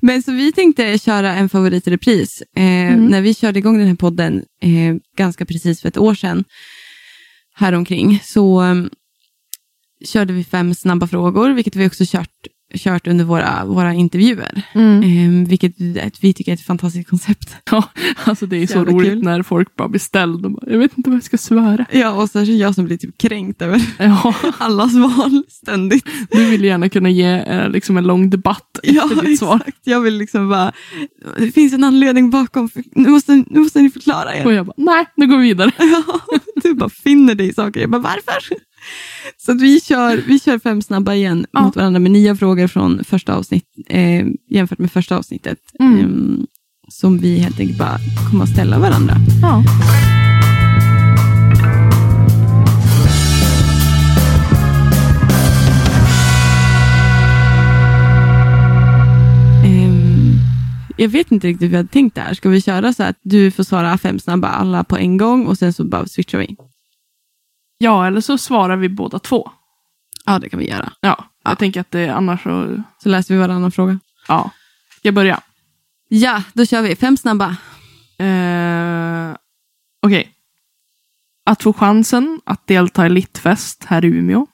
Men 0.00 0.22
så 0.22 0.32
vi 0.32 0.52
tänkte 0.52 0.98
köra 0.98 1.34
en 1.34 1.48
favoritrepris. 1.48 2.42
Eh, 2.56 2.78
Mm. 2.88 3.06
När 3.06 3.20
vi 3.22 3.34
körde 3.34 3.58
igång 3.58 3.78
den 3.78 3.88
här 3.88 3.94
podden 3.94 4.44
eh, 4.62 4.96
ganska 5.16 5.44
precis 5.46 5.80
för 5.80 5.88
ett 5.88 5.96
år 5.98 6.14
sedan, 6.14 6.44
häromkring, 7.54 8.20
så 8.22 8.62
um, 8.62 8.90
körde 10.04 10.32
vi 10.32 10.44
fem 10.44 10.74
snabba 10.74 11.06
frågor, 11.06 11.50
vilket 11.50 11.76
vi 11.76 11.86
också 11.86 12.04
kört, 12.06 12.46
kört 12.74 13.06
under 13.06 13.24
våra, 13.24 13.64
våra 13.64 13.94
intervjuer. 13.94 14.62
Mm. 14.74 15.02
Eh, 15.42 15.48
vilket 15.48 15.72
vi 16.20 16.32
tycker 16.32 16.52
är 16.52 16.54
ett 16.56 16.66
fantastiskt 16.66 17.08
koncept. 17.10 17.56
Ja, 17.70 17.84
alltså 18.24 18.46
det 18.46 18.56
är 18.56 18.66
så 18.66 18.78
Jävla 18.78 18.92
roligt 18.92 19.10
kul. 19.12 19.22
när 19.22 19.42
folk 19.42 19.76
bara 19.76 19.88
blir 19.88 20.00
ställda 20.00 20.46
och 20.48 20.52
bara, 20.52 20.70
jag 20.72 20.78
vet 20.78 20.98
inte 20.98 21.10
vad 21.10 21.16
jag 21.16 21.24
ska 21.24 21.38
svara. 21.38 21.86
Ja, 21.92 22.10
och 22.12 22.30
särskilt 22.30 22.60
jag 22.60 22.74
som 22.74 22.84
blir 22.84 22.96
typ 22.96 23.18
kränkt 23.18 23.62
över 23.62 23.82
Ja, 23.98 24.34
allas 24.58 24.94
val 24.94 25.42
ständigt. 25.48 26.06
du 26.30 26.44
vill 26.50 26.64
gärna 26.64 26.88
kunna 26.88 27.10
ge 27.10 27.26
eh, 27.26 27.70
liksom 27.70 27.96
en 27.96 28.04
lång 28.06 28.30
debatt 28.30 28.78
efter 28.82 28.96
Ja, 28.96 29.22
ditt 29.22 29.38
svar. 29.38 29.56
exakt. 29.56 29.78
Jag 29.84 30.00
vill 30.00 30.14
liksom 30.18 30.48
bara, 30.48 30.72
det 31.38 31.52
finns 31.52 31.72
en 31.72 31.84
anledning 31.84 32.30
bakom, 32.30 32.70
nu 32.92 33.08
måste, 33.08 33.44
nu 33.46 33.60
måste 33.60 33.82
ni 33.82 33.90
förklara 33.90 34.34
er. 34.36 34.46
Och 34.46 34.52
jag 34.52 34.66
bara, 34.66 34.74
nej, 34.76 35.06
nu 35.16 35.26
går 35.26 35.36
vi 35.36 35.42
vidare. 35.42 35.70
Ja, 35.78 36.20
du 36.62 36.74
bara 36.74 36.88
finner 36.90 37.34
dig 37.34 37.48
i 37.48 37.52
saker. 37.54 37.80
Jag 37.80 37.90
bara, 37.90 38.02
varför? 38.02 38.42
Så 39.36 39.54
vi, 39.54 39.80
kör, 39.80 40.16
vi 40.26 40.40
kör 40.40 40.58
fem 40.58 40.82
snabba 40.82 41.14
igen 41.14 41.46
Ja. 41.52 41.62
mot 41.62 41.76
varandra 41.76 42.00
med 42.00 42.10
nya 42.10 42.36
frågor 42.36 42.66
från 42.66 43.04
första 43.04 43.34
avsnitt, 43.34 43.64
eh, 43.88 44.26
jämfört 44.50 44.78
med 44.78 44.92
första 44.92 45.16
avsnittet. 45.16 45.58
Mm. 45.80 45.98
Eh, 45.98 46.44
som 46.90 47.18
vi 47.18 47.38
helt 47.38 47.60
enkelt 47.60 47.78
bara 47.78 47.98
kommer 48.30 48.44
att 48.44 48.50
ställa 48.50 48.78
varandra. 48.78 49.14
Ja. 49.42 49.64
Ehm, 59.64 60.32
jag 60.96 61.08
vet 61.08 61.32
inte 61.32 61.46
riktigt 61.46 61.62
hur 61.64 61.70
vi 61.70 61.76
hade 61.76 61.88
tänkt 61.88 62.14
där. 62.14 62.34
Ska 62.34 62.48
vi 62.48 62.60
köra 62.60 62.92
så 62.92 63.02
att 63.02 63.16
du 63.22 63.50
får 63.50 63.64
svara 63.64 63.98
fem 63.98 64.18
snabba 64.18 64.48
alla 64.48 64.84
på 64.84 64.96
en 64.96 65.16
gång 65.16 65.46
och 65.46 65.58
sen 65.58 65.72
så 65.72 65.84
bara 65.84 66.06
switchar 66.06 66.38
vi? 66.38 66.56
Ja, 67.78 68.06
eller 68.06 68.20
så 68.20 68.38
svarar 68.38 68.76
vi 68.76 68.88
båda 68.88 69.18
två. 69.18 69.50
Ja, 70.24 70.38
det 70.38 70.48
kan 70.48 70.58
vi 70.60 70.68
göra. 70.68 70.92
Ja, 71.00 71.24
jag 71.44 71.58
tänker 71.58 71.80
att 71.80 71.90
det 71.90 72.08
annars 72.08 72.42
så, 72.42 72.82
Så 73.02 73.08
läser 73.08 73.34
vi 73.34 73.40
varannan 73.40 73.72
fråga. 73.72 73.98
ja. 74.28 74.50
Jag 75.02 75.14
börjar. 75.14 75.40
Ja, 76.08 76.42
då 76.52 76.66
kör 76.66 76.82
vi. 76.82 76.96
Fem 76.96 77.16
snabba. 77.16 77.56
Eh, 78.18 79.36
Okej. 80.02 80.34
Att 81.44 81.62
få 81.62 81.72
chansen 81.72 82.40
att 82.44 82.66
delta 82.66 83.06
i 83.06 83.10
Littfest 83.10 83.84
här 83.84 84.04
i 84.04 84.08
Umeå. 84.08 84.46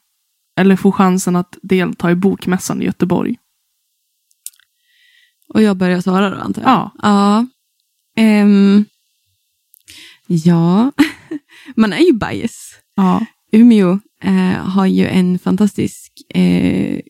Eller 0.56 0.76
få 0.76 0.92
chansen 0.92 1.36
att 1.36 1.58
delta 1.62 2.10
i 2.10 2.14
Bokmässan 2.14 2.82
i 2.82 2.84
Göteborg. 2.84 3.36
Och 5.48 5.62
jag 5.62 5.76
börjar 5.76 6.00
svara 6.00 6.30
då 6.30 6.36
antar 6.36 6.62
jag? 6.62 6.70
Ja. 6.70 6.90
Ja. 7.02 7.46
Ehm, 8.16 8.84
ja, 10.26 10.92
man 11.76 11.92
är 11.92 11.98
ju 11.98 12.12
bias. 12.12 12.74
Ja. 12.96 13.26
Umeå 13.52 13.98
eh, 14.22 14.68
har 14.68 14.86
ju 14.86 15.06
en 15.06 15.38
fantastisk 15.38 16.12
eh, 16.34 17.00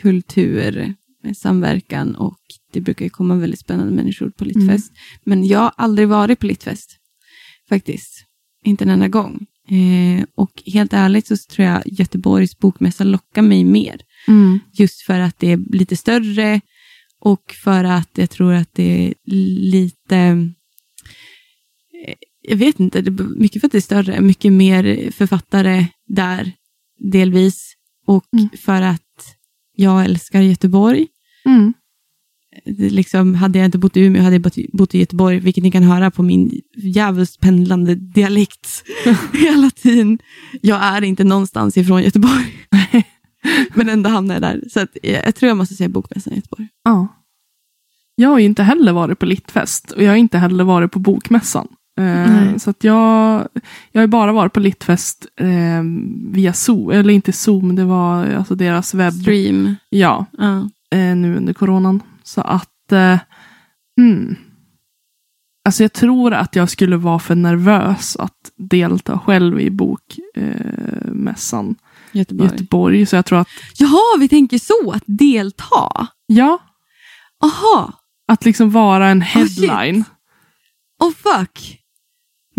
kultur, 0.00 0.94
med 1.22 1.36
samverkan 1.36 2.14
och 2.14 2.38
det 2.72 2.80
brukar 2.80 3.04
ju 3.04 3.10
komma 3.10 3.34
väldigt 3.34 3.60
spännande 3.60 3.92
människor 3.92 4.30
på 4.30 4.44
Littfest. 4.44 4.92
Men 5.24 5.46
jag 5.46 5.58
har 5.58 5.72
aldrig 5.76 6.08
varit 6.08 6.38
på 6.38 6.46
Littfest, 6.46 6.96
faktiskt. 7.68 8.24
Inte 8.64 8.84
en 8.84 8.90
enda 8.90 9.08
gång. 9.08 9.46
Eh, 9.68 10.24
och 10.34 10.62
helt 10.66 10.92
ärligt 10.92 11.26
så 11.26 11.36
tror 11.36 11.68
jag 11.68 11.82
Göteborgs 11.86 12.58
bokmässa 12.58 13.04
lockar 13.04 13.42
mig 13.42 13.64
mer. 13.64 14.00
Mm. 14.28 14.58
Just 14.72 15.02
för 15.02 15.20
att 15.20 15.38
det 15.38 15.52
är 15.52 15.56
lite 15.56 15.96
större 15.96 16.60
och 17.20 17.54
för 17.64 17.84
att 17.84 18.10
jag 18.14 18.30
tror 18.30 18.52
att 18.54 18.74
det 18.74 19.06
är 19.06 19.14
lite... 19.70 20.16
eh, 22.44 22.50
Jag 22.50 22.56
vet 22.56 22.80
inte, 22.80 23.00
det 23.00 23.22
är 23.22 23.38
mycket 23.38 23.60
för 23.60 23.68
att 23.68 23.72
det 23.72 23.78
är 23.78 23.82
större, 23.82 24.20
mycket 24.20 24.52
mer 24.52 25.10
författare 25.10 25.86
där 26.06 26.52
delvis. 26.98 27.74
Och 28.06 28.24
Mm. 28.36 28.48
för 28.64 28.82
att 28.82 29.36
jag 29.76 30.04
älskar 30.04 30.40
Göteborg. 30.40 31.06
Mm. 31.44 31.72
Liksom, 32.66 33.34
hade 33.34 33.58
jag 33.58 33.64
inte 33.66 33.78
bott 33.78 33.96
i 33.96 34.00
Umeå 34.00 34.22
hade 34.22 34.34
jag 34.36 34.42
bott- 34.72 34.94
i 34.94 34.98
Göteborg, 34.98 35.38
vilket 35.40 35.64
ni 35.64 35.70
kan 35.70 35.82
höra 35.82 36.10
på 36.10 36.22
min 36.22 36.60
djävulskt 36.76 37.40
pendlande 37.40 37.94
dialekt 37.94 38.82
hela 39.32 39.70
tiden. 39.70 40.18
Jag 40.62 40.82
är 40.84 41.02
inte 41.04 41.24
någonstans 41.24 41.76
ifrån 41.76 42.02
Göteborg. 42.02 42.44
Men 43.74 43.88
ändå 43.88 44.10
hamnar 44.10 44.34
jag 44.34 44.42
där. 44.42 44.62
Så 44.70 44.80
att, 44.80 44.96
jag, 45.02 45.26
jag 45.26 45.34
tror 45.34 45.48
jag 45.48 45.56
måste 45.56 45.74
säga 45.74 45.88
Bokmässan 45.88 46.32
i 46.32 46.36
Göteborg. 46.36 46.68
Ja. 46.84 47.08
Jag 48.14 48.28
har 48.28 48.38
ju 48.38 48.44
inte 48.44 48.62
heller 48.62 48.92
varit 48.92 49.18
på 49.18 49.26
Littfest 49.26 49.90
och 49.90 50.02
jag 50.02 50.08
har 50.10 50.16
inte 50.16 50.38
heller 50.38 50.64
varit 50.64 50.92
på 50.92 50.98
Bokmässan. 50.98 51.68
Eh, 51.98 52.56
så 52.56 52.70
att 52.70 52.84
jag, 52.84 53.48
jag 53.92 54.02
har 54.02 54.06
bara 54.06 54.32
varit 54.32 54.52
på 54.52 54.60
Littfest 54.60 55.26
eh, 55.36 55.82
via 56.32 56.52
Zoom, 56.52 56.90
eller 56.90 57.14
inte 57.14 57.32
Zoom, 57.32 57.76
det 57.76 57.84
var 57.84 58.26
alltså 58.26 58.54
deras 58.54 58.94
webb. 58.94 59.12
Stream. 59.12 59.76
Ja, 59.88 60.26
Ja. 60.32 60.56
eh, 60.90 61.16
nu 61.16 61.36
under 61.36 61.52
coronan. 61.52 62.02
Så 62.22 62.40
att, 62.40 62.92
eh, 62.92 63.18
hmm. 64.00 64.36
Alltså 65.64 65.84
jag 65.84 65.92
tror 65.92 66.32
att 66.32 66.56
jag 66.56 66.70
skulle 66.70 66.96
vara 66.96 67.18
för 67.18 67.34
nervös 67.34 68.16
att 68.16 68.50
delta 68.56 69.18
själv 69.18 69.60
i 69.60 69.70
bokmässan 69.70 71.68
eh, 71.68 72.18
Göteborg. 72.18 72.50
Göteborg. 72.50 73.06
Så 73.06 73.16
jag 73.16 73.26
tror 73.26 73.38
att, 73.38 73.48
Jaha, 73.78 74.16
vi 74.18 74.28
tänker 74.28 74.58
så, 74.58 74.92
att 74.92 75.02
delta. 75.06 76.06
ja, 76.26 76.58
Aha, 77.44 77.92
att 78.28 78.44
liksom 78.44 78.70
vara 78.70 79.08
en 79.08 79.18
Oh, 79.18 79.22
headline. 79.24 80.04
oh 80.98 81.12
fuck. 81.12 81.79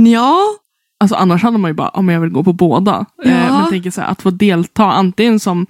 Ja, 0.08 0.39
Alltså 1.00 1.15
annars 1.15 1.43
hade 1.43 1.58
man 1.58 1.70
ju 1.72 1.75
bara, 1.75 1.89
om 1.89 2.10
jag 2.10 2.22
vill 2.22 2.29
gå 2.29 2.43
på 2.43 2.53
båda. 2.53 3.05
Eh, 3.25 3.31
Ja. 3.31 3.38
men 3.38 3.60
jag 3.60 3.70
tänker 3.70 3.91
så 3.91 4.01
här, 4.01 4.08
att 4.08 4.22
få 4.22 4.29
delta 4.31 4.91
antingen 4.91 5.39
som 5.39 5.65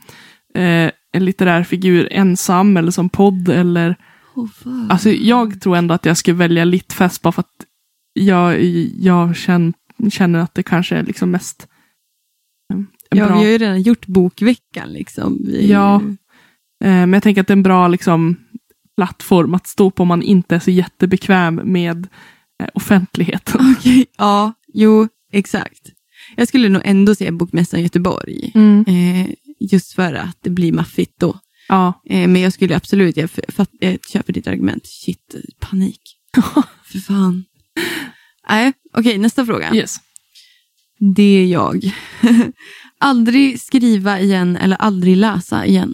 eh, 0.55 0.91
en 1.13 1.25
litterär 1.25 1.63
figur 1.63 2.07
ensam 2.11 2.77
eller 2.77 2.91
som 2.91 3.09
podd 3.09 3.49
eller 3.49 3.95
oh. 4.35 4.49
Alltså 4.89 5.09
jag 5.09 5.61
tror 5.61 5.75
ändå 5.77 5.93
att 5.93 6.05
jag 6.05 6.17
skulle 6.17 6.37
välja 6.37 6.65
Littfest 6.65 7.21
bara 7.21 7.31
för 7.31 7.39
att 7.39 7.65
jag, 8.13 8.61
jag 8.99 9.35
känner, 9.35 9.73
känner 10.09 10.39
att 10.39 10.53
det 10.53 10.63
kanske 10.63 10.95
är 10.95 11.03
liksom 11.03 11.31
mest 11.31 11.67
eh, 12.73 12.79
ja, 13.09 13.27
bra... 13.27 13.35
vi 13.37 13.43
har 13.43 13.51
ju 13.51 13.57
redan 13.57 13.81
gjort 13.81 14.07
bokveckan 14.07 14.93
liksom. 14.93 15.37
Vi, 15.45 15.71
Ja. 15.71 15.95
Eh, 16.83 16.89
men 16.89 17.13
jag 17.13 17.23
tänker 17.23 17.41
att 17.41 17.47
det 17.47 17.51
är 17.53 17.57
en 17.57 17.63
bra 17.63 17.87
liksom, 17.87 18.35
plattform 18.97 19.53
att 19.53 19.67
stå 19.67 19.91
på 19.91 20.01
om 20.03 20.07
man 20.07 20.21
inte 20.21 20.55
är 20.55 20.59
så 20.59 20.71
jättebekväm 20.71 21.61
med 21.63 21.97
eh, 21.97 22.09
offentligheten. 22.73 23.75
Okej, 23.79 24.05
ja, 24.17 24.53
jo, 24.73 25.07
exakt. 25.31 25.91
Jag 26.35 26.47
skulle 26.47 26.69
nog 26.69 26.81
ändå 26.85 27.15
säga 27.15 27.31
Bokmässan 27.31 27.79
i 27.79 27.83
Göteborg. 27.83 28.51
Mm. 28.55 28.85
Eh, 28.87 29.33
just 29.59 29.93
för 29.93 30.13
att 30.13 30.37
det 30.41 30.49
blir 30.49 30.71
maffigt 30.71 31.19
då. 31.19 31.39
Ja. 31.67 32.01
Eh, 32.05 32.27
men 32.27 32.41
jag 32.41 32.53
skulle 32.53 32.75
absolut, 32.75 33.17
jag, 33.17 33.29
fatt, 33.29 33.69
jag 33.79 33.97
köper 34.07 34.33
ditt 34.33 34.47
argument. 34.47 34.87
Shit, 34.87 35.35
panik. 35.59 36.01
För 36.85 36.99
fan. 36.99 37.45
Nej, 38.49 38.73
okej, 38.93 39.17
nästa 39.17 39.45
fråga. 39.45 39.75
Yes. 39.75 39.95
Det 40.99 41.23
är 41.23 41.45
jag. 41.45 41.95
aldrig 42.97 43.61
skriva 43.61 44.19
igen 44.19 44.57
eller 44.57 44.77
aldrig 44.77 45.17
läsa 45.17 45.65
igen. 45.65 45.93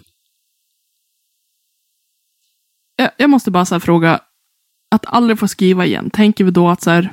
Jag, 2.96 3.10
jag 3.16 3.30
måste 3.30 3.50
bara 3.50 3.80
fråga, 3.80 4.20
att 4.90 5.06
aldrig 5.06 5.38
få 5.38 5.48
skriva 5.48 5.86
igen, 5.86 6.10
tänker 6.10 6.44
vi 6.44 6.50
då 6.50 6.68
att 6.68 6.82
så 6.82 6.90
här, 6.90 7.12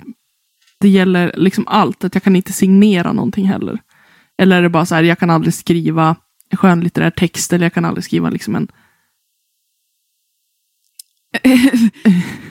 det 0.80 0.90
gäller 0.90 1.34
liksom 1.38 1.68
allt, 1.68 2.04
att 2.04 2.16
jag 2.16 2.24
kan 2.24 2.36
inte 2.36 2.54
signera 2.54 3.14
någonting 3.14 3.48
heller? 3.48 3.80
Eller 4.38 4.58
är 4.58 4.62
det 4.62 4.70
bara 4.70 4.86
så 4.86 4.96
här, 4.96 5.04
jag 5.04 5.20
kan 5.20 5.30
aldrig 5.30 5.54
skriva 5.54 6.16
en 6.50 6.58
skönlitterär 6.58 7.10
text, 7.10 7.54
eller 7.54 7.66
jag 7.66 7.74
kan 7.74 7.86
aldrig 7.86 8.04
skriva 8.04 8.30
liksom 8.30 8.56
en... 8.56 8.68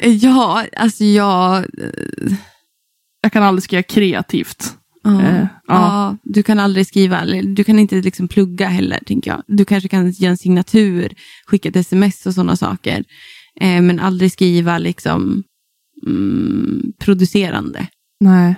ja, 0.21 0.65
alltså 0.77 1.05
jag... 1.05 1.65
Jag 3.21 3.33
kan 3.33 3.43
aldrig 3.43 3.63
skriva 3.63 3.83
kreativt. 3.83 4.77
Ja. 5.03 5.23
Eh, 5.23 5.47
ja. 5.67 6.17
du 6.23 6.43
kan 6.43 6.61
aldrig 6.61 6.87
skriva, 6.87 7.25
du 7.43 7.65
kan 7.65 7.79
inte 7.79 7.97
liksom 7.97 8.29
plugga 8.29 8.69
heller, 8.69 9.01
tänker 9.07 9.31
jag. 9.31 9.43
Du 9.47 9.65
kanske 9.65 9.89
kan 9.89 10.11
göra 10.11 10.31
en 10.31 10.37
signatur, 10.37 11.15
skicka 11.47 11.69
ett 11.69 11.77
sms 11.77 12.27
och 12.27 12.35
sådana 12.35 12.57
saker. 12.57 13.05
Eh, 13.61 13.83
men 13.83 14.01
aldrig 14.01 14.33
skriva 14.33 14.79
liksom 14.79 15.45
mm, 16.07 16.93
producerande. 16.99 17.87
Nej. 18.21 18.55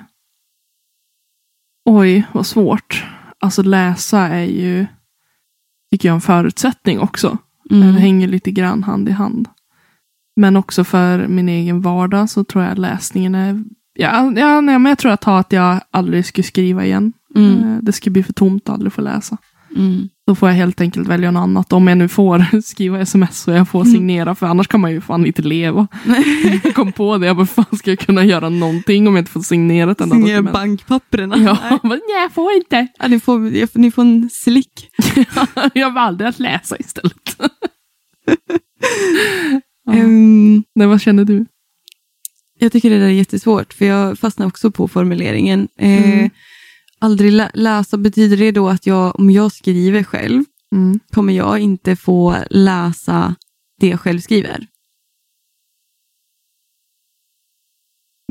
Oj, 1.85 2.27
vad 2.33 2.47
svårt. 2.47 3.05
Alltså 3.39 3.63
läsa 3.63 4.21
är 4.21 4.45
ju, 4.45 4.87
tycker 5.91 6.09
jag, 6.09 6.15
en 6.15 6.21
förutsättning 6.21 7.01
också. 7.01 7.39
Mm. 7.71 7.95
Det 7.95 8.01
hänger 8.01 8.29
lite 8.29 8.51
grann 8.51 8.83
hand 8.83 9.09
i 9.09 9.13
hand. 9.13 9.49
Men 10.37 10.57
också 10.57 10.85
för 10.85 11.29
min 11.29 11.49
egen 11.49 11.81
vardag 11.81 12.31
så 12.31 12.45
tror 12.45 12.65
jag 12.65 12.79
läsningen 12.79 13.35
är... 13.35 13.65
Ja, 13.95 14.33
ja 14.37 14.61
nej, 14.61 14.79
men 14.79 14.87
jag 14.91 14.99
tror 14.99 15.11
jag 15.11 15.21
tar 15.21 15.41
att 15.41 15.53
jag 15.53 15.81
aldrig 15.91 16.27
skulle 16.27 16.45
skriva 16.45 16.85
igen. 16.85 17.13
Mm. 17.37 17.59
Eh, 17.65 17.79
Det 17.83 17.93
skulle 17.93 18.13
bli 18.13 18.23
för 18.23 18.33
tomt 18.33 18.69
att 18.69 18.75
aldrig 18.75 18.93
få 18.93 19.01
läsa. 19.01 19.37
Mm. 19.77 20.09
Då 20.27 20.35
får 20.35 20.49
jag 20.49 20.57
helt 20.57 20.81
enkelt 20.81 21.09
välja 21.09 21.31
något 21.31 21.41
annat. 21.41 21.73
Om 21.73 21.87
jag 21.89 21.99
nu 21.99 22.09
får 22.09 22.61
skriva 22.65 23.01
sms 23.01 23.49
och 23.49 23.55
jag 23.55 23.69
får 23.69 23.85
signera. 23.85 24.35
För 24.35 24.47
annars 24.47 24.69
kan 24.69 24.81
man 24.81 24.93
ju 24.93 25.01
fan 25.01 25.27
inte 25.27 25.43
leva. 25.43 25.87
Jag 26.65 26.75
kom 26.75 26.93
på 26.93 27.19
det. 27.19 27.27
Jag 27.27 27.37
bara, 27.37 27.47
fan 27.47 27.79
ska 27.79 27.91
jag 27.91 27.99
kunna 27.99 28.25
göra 28.25 28.49
någonting 28.49 29.09
om 29.09 29.15
jag 29.17 29.23
inte 29.23 29.31
får 29.31 29.41
signera 29.41 29.91
ett 29.91 30.01
enda 30.01 30.17
Signera 30.17 30.43
bankpapperna. 30.43 31.37
Ja, 31.39 31.59
Nej. 31.71 31.79
men 31.83 31.91
nej, 32.09 32.23
jag 32.23 32.33
får 32.33 32.53
inte. 32.53 32.87
Ja, 32.99 33.09
ni, 33.09 33.21
får, 33.21 33.49
jag 33.51 33.69
ni 33.75 33.91
får 33.91 34.03
en 34.03 34.31
slick. 34.33 34.89
jag 35.75 35.93
valde 35.95 36.29
att 36.29 36.39
läsa 36.39 36.77
istället. 36.79 37.37
Ja. 39.87 39.93
Ehm, 39.93 40.63
Nej, 40.75 40.87
vad 40.87 41.01
känner 41.01 41.25
du? 41.25 41.47
jag 42.59 42.73
tycker 42.73 42.91
det 42.91 42.99
där 42.99 43.07
är 43.07 43.11
jättesvårt, 43.11 43.73
för 43.73 43.85
jag 43.85 44.19
fastnar 44.19 44.47
också 44.47 44.71
på 44.71 44.89
formuleringen. 44.89 45.69
Eh, 45.79 46.13
Mm. 46.13 46.31
Aldrig 47.01 47.33
lä- 47.33 47.51
läsa, 47.55 47.97
betyder 47.97 48.37
det 48.37 48.51
då 48.53 48.69
att 48.69 48.87
jag, 48.87 49.21
om 49.21 49.31
jag 49.31 49.53
skriver 49.53 50.03
själv, 50.03 50.45
Mm. 50.75 51.01
kommer 51.13 51.33
jag 51.33 51.59
inte 51.59 51.97
få 51.97 52.37
läsa 52.51 53.35
det 53.81 53.89
jag 53.89 54.01
själv 54.01 54.21
skriver? 54.21 54.67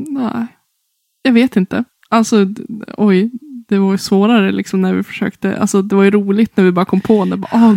Nej, 0.09 0.47
jag 1.21 1.33
vet 1.33 1.55
inte. 1.55 1.83
Alltså, 2.09 2.45
oj, 2.97 3.31
det 3.67 3.77
var 3.79 3.91
ju 3.91 3.97
svårare 3.97 4.51
liksom 4.51 4.81
när 4.81 4.93
vi 4.93 5.03
försökte. 5.03 5.57
Alltså, 5.59 5.81
det 5.81 5.95
var 5.95 6.03
ju 6.03 6.11
roligt 6.11 6.57
när 6.57 6.63
vi 6.63 6.71
bara 6.71 6.85
kom 6.85 7.01
på 7.01 7.25
det. 7.25 7.37
Bara, 7.37 7.51
ah. 7.51 7.75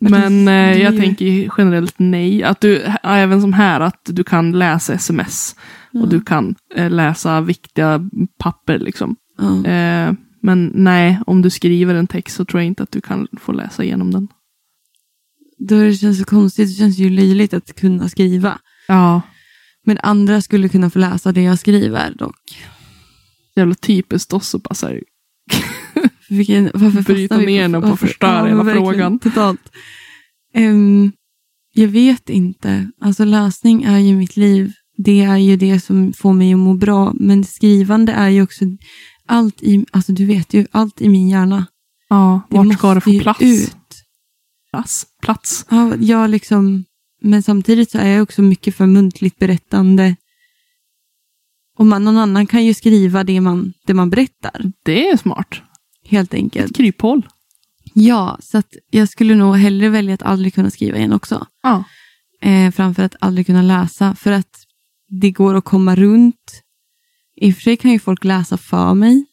Men 0.00 0.48
eh, 0.48 0.82
jag 0.82 0.96
tänker 0.96 1.50
generellt 1.58 1.94
nej. 1.98 2.42
Att 2.44 2.60
du, 2.60 2.82
även 3.02 3.40
som 3.40 3.52
här, 3.52 3.80
att 3.80 4.00
du 4.04 4.24
kan 4.24 4.52
läsa 4.52 4.92
sms. 4.94 5.56
Och 5.94 6.08
du 6.08 6.20
kan 6.20 6.54
eh, 6.74 6.90
läsa 6.90 7.40
viktiga 7.40 8.08
papper 8.38 8.78
liksom. 8.78 9.16
Ja. 9.64 9.70
Eh, 9.70 10.14
men 10.42 10.72
nej, 10.74 11.20
om 11.26 11.42
du 11.42 11.50
skriver 11.50 11.94
en 11.94 12.06
text 12.06 12.36
så 12.36 12.44
tror 12.44 12.60
jag 12.60 12.66
inte 12.66 12.82
att 12.82 12.90
du 12.92 13.00
kan 13.00 13.28
få 13.40 13.52
läsa 13.52 13.84
igenom 13.84 14.10
den. 14.10 14.28
Då 15.68 15.76
det 15.80 15.94
känns 15.94 16.18
så 16.18 16.24
konstigt, 16.24 16.68
det 16.68 16.74
känns 16.74 16.98
ju 16.98 17.10
löjligt 17.10 17.54
att 17.54 17.74
kunna 17.74 18.08
skriva. 18.08 18.58
Ja, 18.88 19.22
Men 19.84 19.98
andra 19.98 20.40
skulle 20.42 20.68
kunna 20.68 20.90
få 20.90 20.98
läsa 20.98 21.32
det 21.32 21.42
jag 21.42 21.58
skriver 21.58 22.14
dock. 22.14 22.36
jävla 23.56 23.74
typiskt 23.74 24.32
oss 24.32 24.54
att 24.54 24.62
bara 24.62 24.74
så 24.74 24.86
här, 24.86 25.02
Vilken, 26.28 26.70
varför 26.74 27.02
Bryta 27.02 27.36
ner 27.38 27.62
den 27.62 27.74
och 27.74 27.82
varför- 27.82 28.06
förstöra 28.06 28.42
men 28.44 28.58
hela 28.68 28.72
frågan. 28.72 29.18
Totalt. 29.18 29.72
Ehm, 30.54 31.12
jag 31.74 31.88
vet 31.88 32.30
inte. 32.30 32.90
Alltså 33.00 33.24
läsning 33.24 33.82
är 33.82 33.98
ju 33.98 34.14
mitt 34.16 34.36
liv. 34.36 34.72
Det 34.96 35.20
är 35.22 35.36
ju 35.36 35.56
det 35.56 35.80
som 35.80 36.12
får 36.12 36.32
mig 36.32 36.52
att 36.52 36.58
må 36.58 36.74
bra. 36.74 37.12
Men 37.14 37.44
skrivande 37.44 38.12
är 38.12 38.28
ju 38.28 38.42
också 38.42 38.64
allt 39.32 39.62
i, 39.62 39.86
alltså 39.90 40.12
du 40.12 40.26
vet 40.26 40.54
ju, 40.54 40.66
allt 40.70 41.00
i 41.00 41.08
min 41.08 41.28
hjärna. 41.28 41.66
ja, 42.08 42.40
Det 42.50 42.56
vart 42.56 42.78
ska 42.78 42.94
det 42.94 43.00
få 43.00 43.18
plats? 43.20 43.42
Ut. 43.42 43.76
Plats. 44.70 45.06
plats. 45.22 45.66
Ja, 45.70 45.96
jag 45.96 46.30
liksom, 46.30 46.84
men 47.22 47.42
samtidigt 47.42 47.90
så 47.90 47.98
är 47.98 48.08
jag 48.08 48.22
också 48.22 48.42
mycket 48.42 48.74
för 48.76 48.86
muntligt 48.86 49.38
berättande. 49.38 50.16
Och 51.78 51.86
man, 51.86 52.04
någon 52.04 52.16
annan 52.18 52.46
kan 52.46 52.64
ju 52.64 52.74
skriva 52.74 53.24
det 53.24 53.40
man, 53.40 53.72
det 53.86 53.94
man 53.94 54.10
berättar, 54.10 54.72
Det 54.84 55.08
är 55.10 55.16
smart. 55.16 55.54
helt 56.08 56.34
enkelt. 56.34 56.70
Ett 56.70 56.76
kryphål. 56.76 57.28
Ja, 57.94 58.38
så 58.42 58.58
att 58.58 58.76
jag 58.90 59.08
skulle 59.08 59.34
nog 59.34 59.56
hellre 59.56 59.88
välja 59.88 60.14
att 60.14 60.22
aldrig 60.22 60.54
kunna 60.54 60.70
skriva 60.70 60.98
igen 60.98 61.12
också. 61.12 61.46
Ja. 61.62 61.84
Eh, 62.42 62.70
framför 62.70 63.02
att 63.02 63.16
aldrig 63.20 63.46
kunna 63.46 63.62
läsa. 63.62 64.14
För 64.14 64.32
att 64.32 64.50
det 65.08 65.30
går 65.30 65.54
att 65.54 65.64
komma 65.64 65.96
runt. 65.96 66.61
I 67.36 67.50
och 67.50 67.54
för 67.54 67.62
sig 67.62 67.76
kan 67.76 67.90
ju 67.90 67.98
folk 67.98 68.24
läsa 68.24 68.56
för 68.56 68.94
mig. 68.94 69.26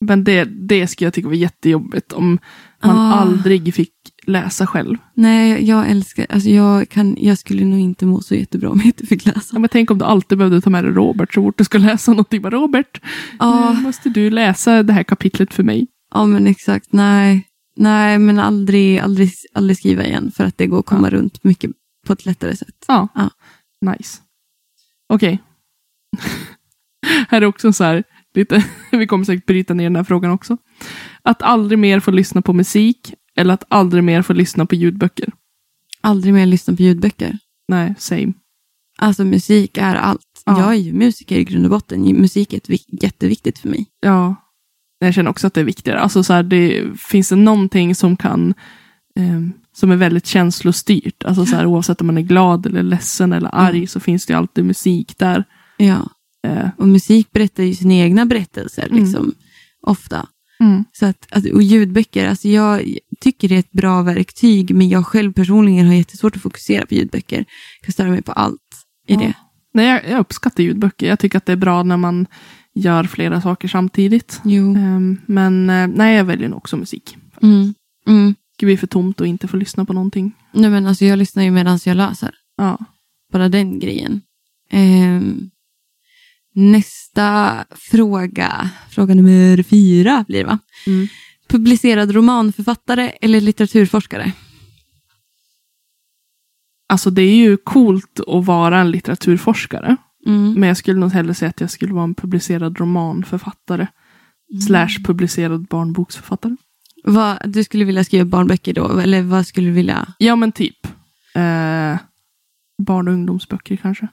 Men 0.00 0.24
det, 0.24 0.44
det 0.44 0.86
skulle 0.86 1.06
jag 1.06 1.14
tycka 1.14 1.28
var 1.28 1.34
jättejobbigt 1.34 2.12
om 2.12 2.38
man 2.84 2.96
Ah. 2.96 3.14
aldrig 3.14 3.74
fick 3.74 3.92
läsa 4.26 4.66
själv. 4.66 4.96
Nej, 5.14 5.64
jag 5.64 5.90
älskar, 5.90 6.26
alltså 6.30 6.48
jag, 6.48 6.88
kan, 6.88 7.16
jag 7.20 7.38
skulle 7.38 7.64
nog 7.64 7.80
inte 7.80 8.06
må 8.06 8.20
så 8.20 8.34
jättebra 8.34 8.70
om 8.70 8.78
jag 8.78 8.86
inte 8.86 9.06
fick 9.06 9.26
Ja, 9.26 9.32
läsa. 9.34 9.58
men 9.58 9.68
tänk 9.68 9.90
om 9.90 9.98
du 9.98 10.04
alltid 10.04 10.38
behövde 10.38 10.60
ta 10.60 10.70
med 10.70 10.84
dig 10.84 10.92
Robert 10.92 11.34
så 11.34 11.42
fort 11.42 11.58
du 11.58 11.64
ska 11.64 11.78
läsa 11.78 12.10
någonting. 12.10 12.42
Bara, 12.42 12.50
Robert, 12.50 13.00
Ja, 13.38 13.72
nu 13.72 13.80
måste 13.82 14.08
du 14.08 14.30
läsa 14.30 14.82
det 14.82 14.92
här 14.92 15.02
kapitlet 15.02 15.54
för 15.54 15.62
mig. 15.62 15.86
ja 16.14 16.26
men 16.26 16.46
exakt. 16.46 16.92
Nej, 16.92 17.48
nej 17.76 18.18
men 18.18 18.38
aldrig, 18.38 18.98
aldrig, 18.98 19.30
aldrig 19.54 19.76
skriva 19.76 20.04
igen. 20.04 20.30
För 20.30 20.44
att 20.44 20.58
det 20.58 20.66
går 20.66 20.78
att 20.78 20.86
komma 20.86 21.10
runt 21.10 21.44
mycket 21.44 21.70
på 22.06 22.12
ett 22.12 22.26
lättare 22.26 22.56
sätt. 22.56 22.84
Ja, 22.88 23.08
Ja. 23.14 23.30
nice. 23.92 24.18
Okej. 25.08 25.42
här 27.28 27.42
är 27.42 27.46
också 27.46 27.72
så 27.72 27.84
här, 27.84 28.04
lite, 28.34 28.64
vi 28.92 29.06
kommer 29.06 29.24
säkert 29.24 29.46
bryta 29.46 29.74
ner 29.74 29.84
den 29.84 29.96
här 29.96 30.04
frågan 30.04 30.30
också. 30.30 30.56
Att 31.22 31.42
aldrig 31.42 31.78
mer 31.78 32.00
få 32.00 32.10
lyssna 32.10 32.42
på 32.42 32.52
musik 32.52 33.14
eller 33.36 33.54
att 33.54 33.64
aldrig 33.68 34.04
mer 34.04 34.22
få 34.22 34.32
lyssna 34.32 34.66
på 34.66 34.74
ljudböcker. 34.74 35.32
Aldrig 36.00 36.34
mer 36.34 36.46
lyssna 36.46 36.76
på 36.76 36.82
ljudböcker. 36.82 37.38
Nej, 37.68 37.94
same. 37.98 38.32
Alltså 38.98 39.24
musik 39.24 39.78
är 39.78 39.94
allt. 39.94 40.42
Ja. 40.46 40.60
Jag 40.60 40.70
är 40.70 40.78
ju 40.78 40.92
musiker 40.92 41.36
i 41.36 41.44
grund 41.44 41.64
och 41.64 41.70
botten. 41.70 42.02
Musik 42.02 42.52
är 42.52 42.56
ett 42.56 43.02
jätteviktigt 43.02 43.58
för 43.58 43.68
mig. 43.68 43.86
Ja, 44.00 44.34
jag 44.98 45.14
känner 45.14 45.30
också 45.30 45.46
att 45.46 45.54
det 45.54 45.60
är 45.60 45.64
viktigare. 45.64 46.00
Alltså 46.00 46.22
så 46.22 46.32
här, 46.32 46.42
det, 46.42 46.84
finns 46.98 47.28
det 47.28 47.36
någonting 47.36 47.94
som 47.94 48.16
kan 48.16 48.54
ehm, 49.16 49.52
som 49.72 49.90
är 49.90 49.96
väldigt 49.96 50.26
känslostyrt, 50.26 51.24
alltså 51.24 51.46
så 51.46 51.56
här, 51.56 51.66
oavsett 51.66 52.00
om 52.00 52.06
man 52.06 52.18
är 52.18 52.22
glad 52.22 52.66
eller 52.66 52.82
ledsen 52.82 53.32
eller 53.32 53.50
arg, 53.54 53.76
Mm. 53.76 53.86
så 53.86 54.00
finns 54.00 54.26
det 54.26 54.32
ju 54.32 54.38
alltid 54.38 54.64
musik 54.64 55.18
där. 55.18 55.44
Ja. 55.78 56.08
Eh, 56.46 56.68
Och 56.76 56.88
musik 56.88 57.32
berättar 57.32 57.62
ju 57.62 57.74
sina 57.74 57.94
egna 57.94 58.26
berättelser, 58.26 58.86
Mm. 58.90 59.04
liksom, 59.04 59.34
ofta. 59.86 60.28
mm. 60.60 60.84
Så 60.92 61.06
att, 61.06 61.26
att, 61.30 61.44
och 61.46 61.62
ljudböcker, 61.62 62.28
alltså 62.28 62.48
jag 62.48 62.96
tycker 63.20 63.48
det 63.48 63.54
är 63.54 63.58
ett 63.58 63.72
bra 63.72 64.02
verktyg, 64.02 64.74
men 64.74 64.88
jag 64.88 65.06
själv 65.06 65.32
personligen 65.32 65.86
har 65.86 65.94
jättesvårt 65.94 66.36
att 66.36 66.42
fokusera 66.42 66.86
på 66.86 66.94
ljudböcker. 66.94 67.36
Jag 67.80 67.84
kan 67.86 67.92
störa 67.92 68.10
mig 68.10 68.22
på 68.22 68.32
allt 68.32 68.60
i 69.06 69.14
Ja. 69.14 69.20
det. 69.20 69.32
Nej, 69.74 69.86
jag, 69.86 70.08
jag 70.10 70.20
uppskattar 70.20 70.62
ljudböcker. 70.62 71.06
Jag 71.08 71.18
tycker 71.18 71.38
att 71.38 71.46
det 71.46 71.52
är 71.52 71.56
bra 71.56 71.82
när 71.82 71.96
man 71.96 72.26
gör 72.74 73.04
flera 73.04 73.40
saker 73.42 73.68
samtidigt. 73.68 74.40
Jo. 74.44 74.74
Ehm, 74.76 75.20
men 75.26 75.70
eh, 75.70 75.86
nej, 75.86 76.16
jag 76.16 76.24
väljer 76.24 76.48
nog 76.48 76.56
också 76.58 76.76
musik. 76.76 77.16
Mm. 77.42 77.74
Mm. 78.06 78.34
Det 78.58 78.66
blir 78.66 78.76
för 78.76 78.86
tomt 78.86 79.20
och 79.20 79.26
inte 79.26 79.48
få 79.48 79.56
lyssna 79.56 79.84
på 79.84 79.92
någonting. 79.92 80.32
Nej, 80.52 80.70
men 80.70 80.86
alltså 80.86 81.04
jag 81.04 81.18
lyssnar 81.18 81.42
ju 81.42 81.50
medan 81.50 81.78
jag 81.84 81.96
läser. 81.96 82.34
Ja. 82.56 82.78
Bara 83.32 83.48
den 83.48 83.78
grejen. 83.78 84.20
Ehm, 84.70 85.50
nästa 86.58 87.64
fråga, 87.70 88.70
fråga 88.90 89.14
nummer 89.14 89.62
fyra 89.62 90.24
blir 90.28 90.38
det 90.38 90.44
va? 90.44 90.58
Mm. 90.86 91.08
Publicerad 91.48 92.10
romanförfattare 92.10 93.08
eller 93.08 93.40
litteraturforskare? 93.40 94.32
Alltså 96.88 97.10
det 97.10 97.22
är 97.22 97.36
ju 97.36 97.56
coolt 97.56 98.20
att 98.26 98.46
vara 98.46 98.80
en 98.80 98.90
litteraturforskare. 98.90 99.96
Mm. 100.26 100.52
Men 100.52 100.68
jag 100.68 100.76
skulle 100.76 101.00
nog 101.00 101.12
hellre 101.12 101.34
säga 101.34 101.48
att 101.48 101.60
jag 101.60 101.70
skulle 101.70 101.94
vara 101.94 102.04
en 102.04 102.14
publicerad 102.14 102.80
romanförfattare. 102.80 103.86
Mm. 104.50 104.60
Slash 104.60 105.04
publicerad 105.04 105.66
barnboksförfattare. 105.66 106.56
Vad, 107.04 107.38
du 107.44 107.64
skulle 107.64 107.84
vilja 107.84 108.04
skriva 108.04 108.24
barnböcker 108.24 108.74
då? 108.74 108.98
Eller 108.98 109.22
vad 109.22 109.46
skulle 109.46 109.66
du 109.66 109.72
vilja? 109.72 110.14
Ja 110.18 110.36
men 110.36 110.52
typ. 110.52 110.86
Eh, 111.34 111.96
barn 112.82 113.08
och 113.08 113.14
ungdomsböcker 113.14 113.76
kanske. 113.76 114.08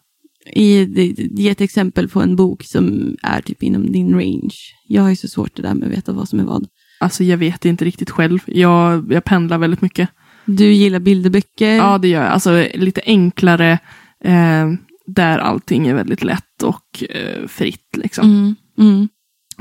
I, 0.53 0.85
ge 1.31 1.49
ett 1.49 1.61
exempel 1.61 2.09
på 2.09 2.21
en 2.21 2.35
bok 2.35 2.63
som 2.63 3.15
är 3.23 3.41
typ 3.41 3.63
inom 3.63 3.91
din 3.91 4.13
range. 4.13 4.55
Jag 4.87 5.01
har 5.01 5.09
ju 5.09 5.15
så 5.15 5.27
svårt 5.27 5.55
det 5.55 5.61
där 5.61 5.73
med 5.73 5.87
att 5.87 5.97
veta 5.97 6.11
vad 6.13 6.29
som 6.29 6.39
är 6.39 6.43
vad. 6.43 6.67
Alltså 6.99 7.23
jag 7.23 7.37
vet 7.37 7.65
inte 7.65 7.85
riktigt 7.85 8.09
själv. 8.09 8.39
Jag, 8.45 9.13
jag 9.13 9.23
pendlar 9.23 9.57
väldigt 9.57 9.81
mycket. 9.81 10.09
Du 10.45 10.71
gillar 10.71 10.99
bilderböcker. 10.99 11.75
Ja 11.75 11.97
det 11.97 12.07
gör 12.07 12.23
jag. 12.23 12.31
Alltså 12.31 12.67
lite 12.73 13.01
enklare. 13.05 13.79
Eh, 14.23 14.73
där 15.07 15.39
allting 15.39 15.87
är 15.87 15.93
väldigt 15.93 16.23
lätt 16.23 16.63
och 16.63 17.03
eh, 17.09 17.47
fritt 17.47 17.97
liksom. 17.97 18.29
Mm, 18.29 18.55
mm, 18.77 19.07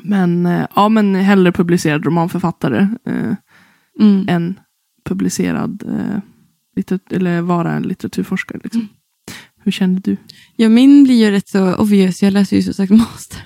Men 0.02 0.46
eh, 0.46 0.66
ja 0.76 0.88
men 0.88 1.14
hellre 1.14 1.52
publicerad 1.52 2.04
romanförfattare. 2.04 2.88
Eh, 3.06 3.34
mm. 4.00 4.28
än 4.28 4.60
publicerad 5.04 5.82
eh, 5.88 6.18
litter- 6.76 7.14
eller 7.16 7.40
vara 7.40 7.72
en 7.72 7.82
litteraturforskare. 7.82 8.60
Liksom. 8.64 8.88
Hur 9.64 9.72
kände 9.72 10.00
du? 10.04 10.16
Ja, 10.56 10.68
min 10.68 11.04
blir 11.04 11.14
ju 11.14 11.30
rätt 11.30 11.48
så 11.48 11.74
obvious. 11.74 12.22
Jag 12.22 12.32
läser 12.32 12.56
ju 12.56 12.62
som 12.62 12.74
sagt 12.74 12.92
master. 12.92 13.42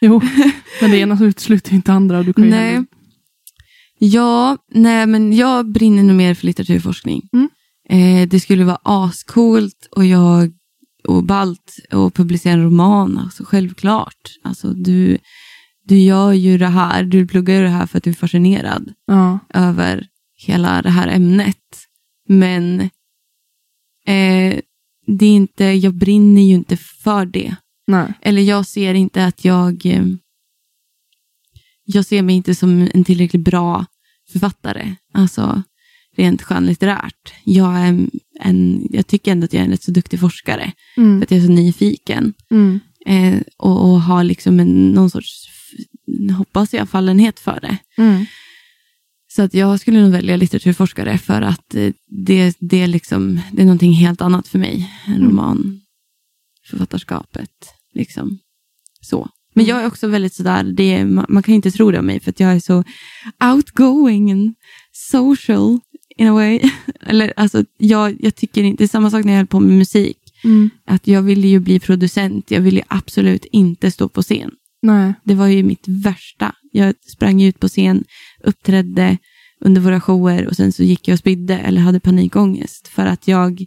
Jo, 0.00 0.20
men 0.80 0.90
det 0.90 0.98
ena 0.98 1.24
utesluter 1.24 1.70
ju 1.70 1.76
inte 1.76 1.92
andra. 1.92 2.18
och 2.18 2.24
Du 2.24 2.32
kan 2.32 2.50
Nej. 2.50 2.84
Ja, 3.98 4.56
nej 4.74 5.06
men 5.06 5.32
jag 5.32 5.72
brinner 5.72 6.02
nog 6.02 6.16
mer 6.16 6.34
för 6.34 6.46
litteraturforskning. 6.46 7.28
Mm. 7.32 7.48
Eh, 7.88 8.28
det 8.28 8.40
skulle 8.40 8.64
vara 8.64 8.78
ascoolt 8.82 9.88
och 9.90 10.04
jag 10.04 10.52
och 11.08 11.24
ballt 11.24 11.76
och 11.92 12.14
publicera 12.14 12.52
en 12.52 12.62
roman, 12.64 13.18
alltså 13.18 13.44
självklart. 13.44 14.30
Alltså 14.44 14.72
du, 14.72 15.18
du 15.84 15.98
gör 15.98 16.32
ju 16.32 16.58
det 16.58 16.66
här, 16.66 17.02
du 17.02 17.26
pluggar 17.26 17.54
ju 17.54 17.62
det 17.62 17.68
här 17.68 17.86
för 17.86 17.98
att 17.98 18.04
du 18.04 18.10
är 18.10 18.14
fascinerad 18.14 18.92
Ja, 19.06 19.38
över 19.54 20.06
hela 20.46 20.82
det 20.82 20.90
här 20.90 21.08
ämnet. 21.08 21.56
Men 22.28 22.80
eh, 24.06 24.60
det 25.06 25.26
är 25.26 25.36
inte, 25.36 25.64
jag 25.64 25.94
brinner 25.94 26.42
ju 26.42 26.54
inte 26.54 26.76
för 26.76 27.26
det. 27.26 27.56
nej. 27.86 28.12
Eller 28.22 28.42
jag 28.42 28.66
ser 28.66 28.94
inte 28.94 29.24
att 29.26 29.44
jag... 29.44 29.86
eh, 29.86 30.04
Jag 31.84 32.04
ser 32.06 32.22
mig 32.22 32.36
inte 32.36 32.54
som 32.54 32.88
en 32.94 33.04
tillräckligt 33.04 33.44
bra 33.44 33.86
författare. 34.32 34.94
Alltså 35.14 35.62
rent 36.16 36.42
skönlitterärt. 36.42 37.32
Jag, 37.44 37.76
är 37.78 38.06
en, 38.40 38.86
jag 38.90 39.06
tycker 39.06 39.32
ändå 39.32 39.44
att 39.44 39.52
jag 39.52 39.60
är 39.60 39.64
en 39.64 39.70
rätt 39.70 39.82
så 39.82 39.90
duktig 39.90 40.20
forskare. 40.20 40.72
För 40.94 41.02
Mm. 41.02 41.22
att 41.22 41.30
jag 41.30 41.40
är 41.40 41.46
så 41.46 41.52
nyfiken. 41.52 42.34
Mm. 42.50 42.80
Eh, 43.06 43.40
och, 43.58 43.90
och 43.90 44.00
har 44.00 44.24
liksom 44.24 44.60
en, 44.60 44.88
någon 44.90 45.10
sorts, 45.10 45.48
hoppas 46.38 46.72
jag, 46.74 46.88
fallenhet 46.88 47.40
för 47.40 47.60
det. 47.60 47.78
Mm. 48.02 48.26
Så 49.36 49.42
att 49.42 49.54
jag 49.54 49.80
skulle 49.80 50.02
nog 50.02 50.12
välja 50.12 50.36
litteraturforskare 50.36 51.18
för 51.18 51.42
att 51.42 51.74
eh, 51.74 51.92
det, 52.06 52.56
det, 52.60 52.82
är 52.82 52.86
liksom, 52.86 53.40
det 53.52 53.62
är 53.62 53.66
någonting 53.66 53.92
helt 53.92 54.20
annat 54.20 54.48
för 54.48 54.58
mig 54.58 54.90
än 55.06 55.14
Mm. 55.14 55.28
romanförfattarskapet. 55.28 57.50
Liksom. 57.94 58.38
Så. 59.00 59.28
Men 59.54 59.64
jag 59.64 59.82
är 59.82 59.86
också 59.86 60.08
väldigt 60.08 60.34
sådär, 60.34 60.64
det 60.64 61.04
man, 61.04 61.26
man 61.28 61.42
kan 61.42 61.54
inte 61.54 61.70
tro 61.70 61.90
det 61.90 61.98
om 61.98 62.06
mig 62.06 62.20
för 62.20 62.30
att 62.30 62.40
jag 62.40 62.52
är 62.52 62.60
så 62.60 62.84
outgoing 63.52 64.32
and 64.32 64.54
social 64.92 65.80
in 66.16 66.28
a 66.28 66.32
way. 66.32 66.60
Eller 67.00 67.32
alltså, 67.36 67.64
jag, 67.78 68.16
jag 68.20 68.34
tycker 68.34 68.62
inte, 68.62 68.82
det 68.82 68.86
är 68.86 68.88
samma 68.88 69.10
sak 69.10 69.24
när 69.24 69.32
jag 69.32 69.38
höll 69.38 69.46
på 69.46 69.60
med 69.60 69.78
musik. 69.78 70.18
Mm. 70.44 70.70
Att 70.86 71.06
jag 71.06 71.22
ville 71.22 71.48
ju 71.48 71.60
bli 71.60 71.80
producent, 71.80 72.50
jag 72.50 72.60
ville 72.60 72.82
absolut 72.88 73.44
inte 73.44 73.90
stå 73.90 74.08
på 74.08 74.22
scen. 74.22 74.50
Nej. 74.82 75.14
Det 75.24 75.34
var 75.34 75.46
ju 75.46 75.62
mitt 75.62 75.84
värsta. 75.88 76.54
Jag 76.76 76.94
sprang 77.12 77.42
ut 77.42 77.60
på 77.60 77.68
scen, 77.68 78.04
uppträdde 78.44 79.18
under 79.60 79.80
våra 79.80 80.00
shower 80.00 80.46
och 80.46 80.56
sen 80.56 80.72
så 80.72 80.82
gick 80.82 81.08
jag 81.08 81.12
och 81.12 81.18
spydde 81.18 81.58
eller 81.58 81.80
hade 81.80 82.00
panikångest 82.00 82.88
för 82.88 83.06
att 83.06 83.28
jag 83.28 83.64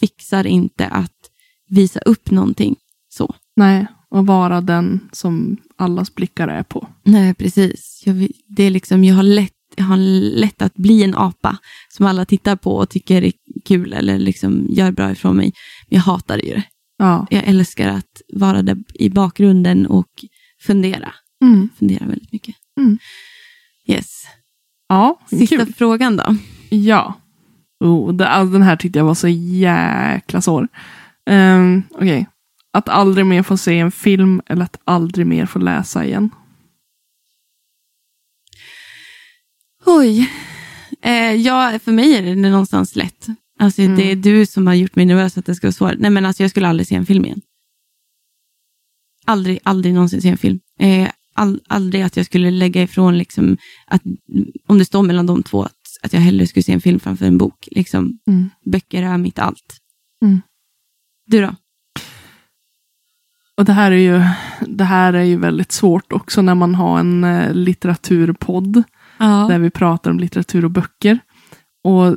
fixar 0.00 0.46
inte 0.46 0.86
att 0.86 1.30
visa 1.68 2.00
upp 2.00 2.30
någonting. 2.30 2.76
Så. 3.08 3.34
Nej, 3.56 3.86
och 4.10 4.26
vara 4.26 4.60
den 4.60 5.00
som 5.12 5.56
allas 5.76 6.14
blickar 6.14 6.48
är 6.48 6.62
på. 6.62 6.88
Nej, 7.04 7.34
precis. 7.34 8.02
Jag, 8.06 8.28
det 8.56 8.62
är 8.62 8.70
liksom, 8.70 9.04
jag, 9.04 9.14
har 9.14 9.22
lätt, 9.22 9.52
jag 9.76 9.84
har 9.84 9.96
lätt 10.36 10.62
att 10.62 10.74
bli 10.74 11.02
en 11.02 11.14
apa 11.14 11.58
som 11.88 12.06
alla 12.06 12.24
tittar 12.24 12.56
på 12.56 12.76
och 12.76 12.88
tycker 12.88 13.22
är 13.22 13.32
kul 13.64 13.92
eller 13.92 14.18
liksom 14.18 14.66
gör 14.68 14.92
bra 14.92 15.10
ifrån 15.12 15.36
mig. 15.36 15.52
Men 15.88 15.96
jag 15.96 16.02
hatar 16.02 16.38
ju 16.38 16.54
det. 16.54 16.64
Ja. 16.98 17.26
Jag 17.30 17.44
älskar 17.44 17.88
att 17.88 18.22
vara 18.34 18.62
där 18.62 18.76
i 18.94 19.10
bakgrunden 19.10 19.86
och 19.86 20.10
fundera. 20.60 21.12
Mm. 21.44 21.68
Fundera 21.78 22.06
väldigt 22.06 22.32
mycket. 22.32 22.54
Mm. 22.80 22.98
Yes. 23.86 24.24
Ja, 24.88 25.20
Sista 25.30 25.56
kul. 25.56 25.72
frågan 25.74 26.16
då. 26.16 26.36
Ja. 26.70 27.20
Oh, 27.84 28.14
det, 28.14 28.28
alltså, 28.28 28.52
den 28.52 28.62
här 28.62 28.76
tyckte 28.76 28.98
jag 28.98 29.06
var 29.06 29.14
så 29.14 29.28
jäkla 29.28 30.40
svår. 30.40 30.68
Um, 31.30 31.82
Okej. 31.90 32.26
Att 32.72 32.88
aldrig 32.88 33.26
mer 33.26 33.42
få 33.42 33.56
se 33.56 33.78
en 33.78 33.90
film 33.92 34.42
eller 34.46 34.64
att 34.64 34.80
aldrig 34.84 35.26
mer 35.26 35.46
få 35.46 35.58
läsa 35.58 36.04
igen. 36.04 36.30
Oj. 39.86 40.30
Eh, 41.02 41.32
ja, 41.34 41.78
för 41.84 41.92
mig 41.92 42.16
är 42.16 42.22
det 42.22 42.34
någonstans 42.34 42.96
lätt. 42.96 43.26
Alltså, 43.58 43.82
Mm. 43.82 43.96
Det 43.96 44.10
är 44.10 44.16
du 44.16 44.46
som 44.46 44.66
har 44.66 44.74
gjort 44.74 44.96
mig 44.96 45.06
nervös 45.06 45.38
att 45.38 45.46
det 45.46 45.54
ska 45.54 45.66
vara 45.66 45.72
svårt. 45.72 45.94
Nej, 45.98 46.10
men 46.10 46.26
alltså, 46.26 46.42
jag 46.42 46.50
skulle 46.50 46.68
aldrig 46.68 46.86
se 46.86 46.94
en 46.94 47.06
film 47.06 47.24
igen. 47.24 47.40
Aldrig, 49.26 49.58
aldrig 49.62 49.94
någonsin 49.94 50.22
se 50.22 50.28
en 50.28 50.38
film. 50.38 50.60
Eh, 50.80 51.10
all, 51.34 51.60
aldrig 51.68 52.02
att 52.02 52.16
jag 52.16 52.26
skulle 52.26 52.50
lägga 52.50 52.82
ifrån, 52.82 53.18
liksom, 53.18 53.56
att, 53.86 54.02
om 54.66 54.78
det 54.78 54.84
står 54.84 55.02
mellan 55.02 55.26
de 55.26 55.42
två, 55.42 55.62
att, 55.62 55.72
att 56.02 56.12
jag 56.12 56.20
hellre 56.20 56.46
skulle 56.46 56.62
se 56.62 56.72
en 56.72 56.80
film 56.80 57.00
framför 57.00 57.26
en 57.26 57.38
bok. 57.38 57.68
Liksom, 57.70 58.18
Mm. 58.28 58.50
böcker 58.64 59.02
är 59.02 59.18
mitt 59.18 59.38
allt. 59.38 59.78
Mm. 60.24 60.40
Du 61.26 61.40
då? 61.42 61.54
Och 63.56 63.64
det 63.64 63.72
här 63.72 63.90
är 63.92 63.96
ju, 63.96 64.22
det 64.68 64.84
här 64.84 65.12
är 65.12 65.22
ju 65.22 65.36
väldigt 65.36 65.72
svårt 65.72 66.12
också 66.12 66.42
när 66.42 66.54
man 66.54 66.74
har 66.74 66.98
en 67.00 67.24
eh, 67.24 67.52
litteraturpodd. 67.54 68.82
Ja. 69.18 69.46
där 69.50 69.58
vi 69.58 69.70
pratar 69.70 70.10
om 70.10 70.18
litteratur 70.20 70.64
och 70.64 70.70
böcker. 70.70 71.18
Och 71.84 72.16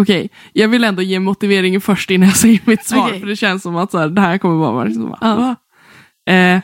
Okej, 0.00 0.30
jag 0.52 0.68
vill 0.68 0.84
ändå 0.84 1.02
ge 1.02 1.20
motiveringen 1.20 1.80
först 1.80 2.10
innan 2.10 2.28
jag 2.28 2.36
säger 2.36 2.60
mitt 2.64 2.84
svar. 2.86 3.08
Okej. 3.08 3.20
För 3.20 3.26
det 3.26 3.36
känns 3.36 3.62
som 3.62 3.76
att 3.76 3.90
så 3.90 3.98
här, 3.98 4.08
det 4.08 4.20
här 4.20 4.38
kommer 4.38 4.54
vara 4.56 4.84
liksom, 4.84 5.16
Ja. 5.20 5.56
eh, 6.34 6.60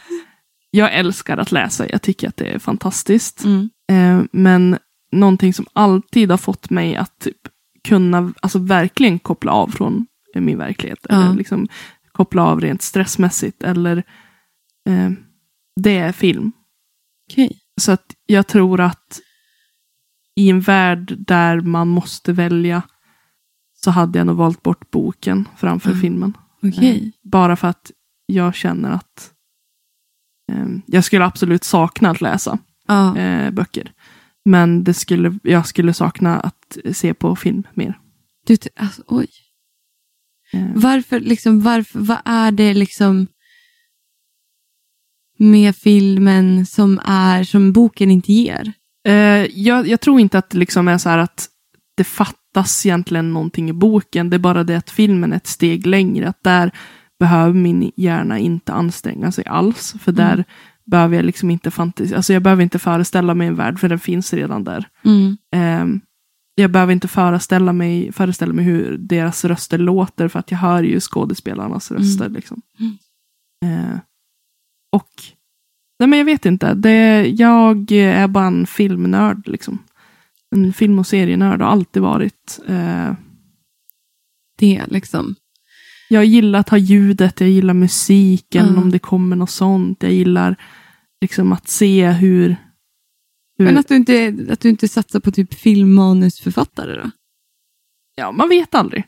Jag 0.77 0.95
älskar 0.95 1.37
att 1.39 1.53
läsa, 1.53 1.89
jag 1.91 2.03
tycker 2.03 2.29
att 2.29 2.37
det 2.37 2.47
är 2.55 2.59
fantastiskt. 2.59 3.45
Mm. 3.45 3.71
Eh, 3.93 4.27
men 4.33 4.79
någonting 5.12 5.53
som 5.55 5.67
alltid 5.73 6.31
har 6.31 6.39
fått 6.39 6.71
mig 6.71 6.97
att 6.97 7.19
typ, 7.19 7.37
kunna, 7.85 8.33
alltså 8.43 8.59
verkligen 8.59 9.19
koppla 9.19 9.53
av 9.53 9.69
från 9.69 10.07
eh, 10.35 10.41
min 10.41 10.59
verklighet. 10.59 11.07
Ja. 11.09 11.25
Eller 11.25 11.35
liksom 11.35 11.69
koppla 12.12 12.43
av 12.43 12.61
rent 12.61 12.83
stressmässigt. 12.83 13.62
Eller 13.62 13.97
eh, 14.89 15.11
det 15.81 15.97
är 15.99 16.12
film. 16.12 16.53
Okej. 17.31 17.59
Så 17.81 17.93
att 17.93 18.15
jag 18.27 18.47
tror 18.47 18.81
att 18.81 19.21
i 20.37 20.51
en 20.51 20.61
värld 20.61 21.15
där 21.19 21.61
man 21.61 21.89
måste 21.89 22.33
välja 22.33 22.83
så 23.85 23.91
hade 23.91 24.19
jag 24.19 24.27
nog 24.27 24.37
valt 24.37 24.62
bort 24.62 24.91
boken 24.91 25.49
framför 25.57 25.91
Mm. 25.91 26.01
filmen. 26.01 26.37
Okej. 26.62 27.12
Bara 27.23 27.57
för 27.57 27.69
att 27.69 27.91
jag 28.27 28.55
känner 28.55 28.91
att 28.91 29.31
eh, 29.31 29.36
jag 30.87 31.04
skulle 31.04 31.24
absolut 31.24 31.64
sakna 31.64 32.11
att 32.11 32.20
läsa 32.20 32.59
Ja. 32.88 33.16
eh, 33.18 33.50
böcker. 33.50 33.92
Men 34.44 34.85
det 34.85 34.94
skulle, 34.94 35.38
jag 35.42 35.66
skulle 35.66 35.92
sakna 35.94 36.40
att 36.40 36.78
se 36.92 37.14
på 37.14 37.37
film 37.37 37.62
mer. 37.74 37.98
Du, 38.46 38.56
alltså, 38.76 39.02
oj. 39.06 39.28
Eh, 40.52 40.66
Varför, 40.74 41.20
liksom, 41.20 41.61
varför, 41.61 41.98
vad 41.98 42.18
är 42.24 42.50
det 42.52 42.74
liksom 42.74 43.26
med 45.38 45.76
filmen 45.76 46.66
som 46.66 47.00
är 47.04 47.44
som 47.44 47.72
boken 47.72 48.11
inte 48.11 48.32
ger? 48.32 48.72
Eh, 49.09 49.14
jag, 49.61 49.88
jag 49.88 50.00
tror 50.00 50.20
inte 50.20 50.38
att 50.38 50.50
det 50.50 50.59
liksom 50.59 50.88
är 50.88 50.98
så 50.98 51.09
här 51.09 51.18
att 51.18 51.48
det 51.96 52.04
fattas 52.04 52.87
egentligen 52.87 53.32
någonting 53.32 53.68
i 53.70 53.72
boken. 53.72 54.30
Det 54.30 54.37
är 54.37 54.38
bara 54.38 54.64
det 54.64 54.76
att 54.76 54.90
filmen 54.90 55.32
är 55.32 55.37
ett 55.37 55.46
steg 55.46 55.87
längre. 55.87 56.28
Att 56.28 56.42
där 56.42 56.70
behöver 57.18 57.52
min 57.55 57.92
hjärna 57.96 58.38
inte 58.38 58.72
anstränga 58.72 59.33
sig 59.33 59.44
alls. 59.46 59.94
För 60.00 60.12
Mm. 60.12 60.24
där 60.29 60.44
behöver 60.85 61.16
jag 61.16 61.24
liksom 61.24 61.50
inte 61.50 61.70
fantisera. 61.70 62.16
Alltså 62.16 62.33
jag 62.33 62.42
behöver 62.42 62.62
inte 62.62 62.79
föreställa 62.79 63.35
mig 63.35 63.46
en 63.46 63.55
värld, 63.55 63.79
för 63.79 63.88
den 63.88 63.98
finns 63.98 64.33
redan 64.33 64.64
där. 64.64 64.88
Mm. 65.05 65.37
Eh, 65.55 66.00
jag 66.55 66.70
behöver 66.70 66.92
inte 66.92 67.09
föreställa 67.09 67.72
mig, 67.72 68.12
föreställa 68.12 68.52
mig 68.52 68.64
hur 68.64 68.96
deras 68.98 69.44
röster 69.44 69.79
låter, 69.79 70.29
för 70.29 70.38
att 70.38 70.50
jag 70.50 70.59
hör 70.59 70.83
ju 70.83 71.00
skådespelarnas 71.00 71.90
röster. 71.90 72.29
Liksom. 72.29 72.62
Eh, 73.64 73.98
och, 74.92 75.11
nej 75.98 76.09
men 76.09 76.18
jag 76.18 76.26
vet 76.26 76.46
inte. 76.46 76.74
Det, 76.74 77.26
jag 77.26 77.92
är 77.92 78.29
bara 78.29 78.46
en 78.46 78.66
filmnörd. 78.66 79.48
Liksom. 79.48 79.79
En 80.57 80.72
film 80.72 80.98
och 80.98 81.07
serienörd 81.07 81.61
har 81.61 81.68
alltid 81.68 82.02
varit. 82.02 82.61
Eh, 82.68 83.12
Det 84.59 84.83
liksom. 84.88 85.35
Jag 86.09 86.25
gillar 86.25 86.59
att 86.59 86.69
ha 86.69 86.79
ljudet, 86.79 87.40
jag 87.40 87.51
gillar 87.51 87.75
musiken, 87.75 88.66
Ja. 88.75 88.81
om 88.83 88.90
det 88.90 88.99
kommer 88.99 89.37
något 89.37 89.51
sånt. 89.51 90.03
Jag 90.03 90.12
gillar 90.12 90.57
liksom 91.21 91.53
att 91.53 91.69
se 91.69 92.11
hur... 92.11 92.57
hur 93.59 93.64
Men 93.64 93.79
att 93.79 93.88
du, 93.88 93.97
inte, 93.97 94.47
att 94.51 94.61
du 94.61 94.69
inte 94.69 94.88
satsar 94.88 95.21
på 95.21 95.31
typ 95.31 95.55
filmmanusförfattare 95.55 96.95
då? 97.03 97.11
ja, 98.16 98.33
man 98.33 98.49
vet 98.49 98.75
aldrig. 98.75 99.05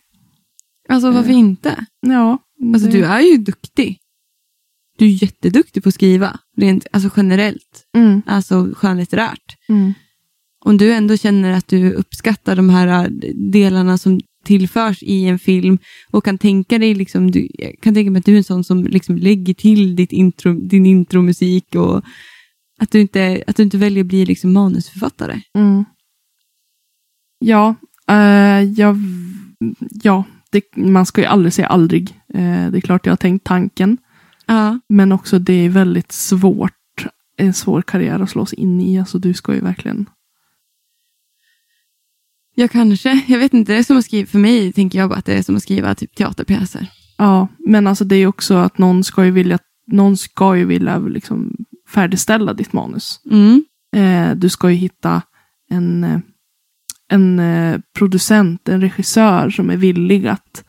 Alltså 0.89 1.11
varför 1.11 1.31
Eh, 1.31 1.39
inte? 1.39 1.87
Ja, 2.01 2.39
Alltså 2.75 2.89
det- 2.89 2.93
du 2.99 3.05
är 3.05 3.21
ju 3.21 3.37
duktig. 3.37 3.99
Du 4.99 5.05
är 5.05 5.23
jätteduktig 5.23 5.83
på 5.83 5.89
att 5.89 5.95
skriva. 5.95 6.39
Rent, 6.57 6.87
alltså 6.93 7.11
generellt. 7.17 7.85
Mm, 7.97 8.23
Alltså 8.27 8.69
skönlitterärt. 8.77 9.57
mm, 9.69 9.95
Om 10.65 10.77
du 10.77 10.93
ändå 10.93 11.17
känner 11.17 11.53
att 11.53 11.69
du 11.69 11.93
uppskattar 11.93 12.57
de 12.57 12.71
här 12.71 13.05
äh, 13.05 13.11
delarna 13.35 13.99
som 13.99 14.21
tillförs 14.49 15.03
i 15.03 15.25
en 15.25 15.39
film 15.39 15.79
och 16.11 16.25
kan 16.25 16.39
tänka 16.39 16.79
dig 16.79 16.95
liksom, 16.95 17.31
du, 17.31 17.49
kan 17.81 17.95
tänka 17.95 18.11
mig 18.11 18.19
att 18.19 18.25
du 18.25 18.33
är 18.33 18.37
en 18.37 18.45
sån 18.45 18.65
som 18.65 18.85
liksom 18.85 19.17
lägger 19.17 19.55
till 19.55 19.97
ditt 19.97 20.13
intro, 20.13 20.53
din 20.53 20.87
intromusik 20.87 21.75
och 21.75 22.03
att 22.81 22.91
du 22.91 23.01
inte, 23.01 23.45
att 23.47 23.57
du 23.57 23.63
inte 23.63 23.79
väljer 23.79 24.05
att 24.05 24.09
bli 24.09 24.27
liksom 24.27 24.53
manusförfattare. 24.53 25.41
mm. 25.55 25.85
Ja, 27.41 27.75
eh, 28.09 28.63
jag, 28.63 28.97
ja 30.03 30.25
det, 30.51 30.77
man 30.77 31.07
ska 31.07 31.21
ju 31.21 31.27
aldrig 31.27 31.53
säga 31.53 31.67
aldrig. 31.67 32.11
Eh, 32.35 32.71
det 32.71 32.79
är 32.79 32.81
klart 32.81 33.07
jag 33.07 33.13
har 33.13 33.17
tänkt 33.17 33.45
tanken. 33.45 33.99
Ja. 34.47 34.81
Men 34.89 35.13
också 35.13 35.39
det 35.39 35.53
är 35.53 35.69
väldigt 35.69 36.13
svårt. 36.13 36.73
En 37.37 37.55
svår 37.55 37.83
karriär 37.83 38.21
att 38.21 38.31
slå 38.31 38.47
sig 38.47 38.59
in 38.59 38.81
i. 38.81 38.99
Alltså 38.99 39.19
du 39.19 39.35
ska 39.35 39.55
ju 39.55 39.61
verkligen. 39.61 40.07
Jag 42.59 42.71
kanske, 42.71 43.23
jag 43.27 43.39
vet 43.39 43.55
inte, 43.55 43.73
det 43.73 43.79
är 43.79 43.83
som 43.83 43.97
att 43.99 44.05
skriva, 44.05 44.27
för 44.27 44.39
mig 44.39 44.73
tänker 44.73 44.99
jag 44.99 45.09
bara 45.09 45.19
att 45.19 45.25
det 45.25 45.35
är 45.35 45.43
som 45.43 45.57
att 45.57 45.63
skriva 45.63 45.95
typ 45.95 46.15
teaterpjäser. 46.15 46.91
Ja, 47.17 47.49
men 47.59 47.87
alltså 47.87 48.05
det 48.05 48.17
är 48.17 48.27
också 48.27 48.55
att 48.55 48.79
någon 48.79 49.05
ska 49.05 49.25
ju 49.25 49.31
vilja, 49.31 49.59
någon 49.93 50.17
ska 50.17 50.57
ju 50.57 50.65
vilja 50.65 50.99
liksom 50.99 51.57
färdigställa 51.89 52.53
ditt 52.53 52.73
manus. 52.73 53.21
Mm. 53.31 53.65
Eh, 53.97 54.37
du 54.37 54.49
ska 54.49 54.71
ju 54.71 54.77
hitta 54.77 55.23
en, 55.71 56.05
eh, 56.05 56.19
en 57.11 57.39
eh, 57.39 57.81
producent, 57.99 58.69
en 58.69 58.81
regissör 58.81 59.51
som 59.51 59.71
är 59.71 59.77
villig 59.77 60.27
att, 60.27 60.65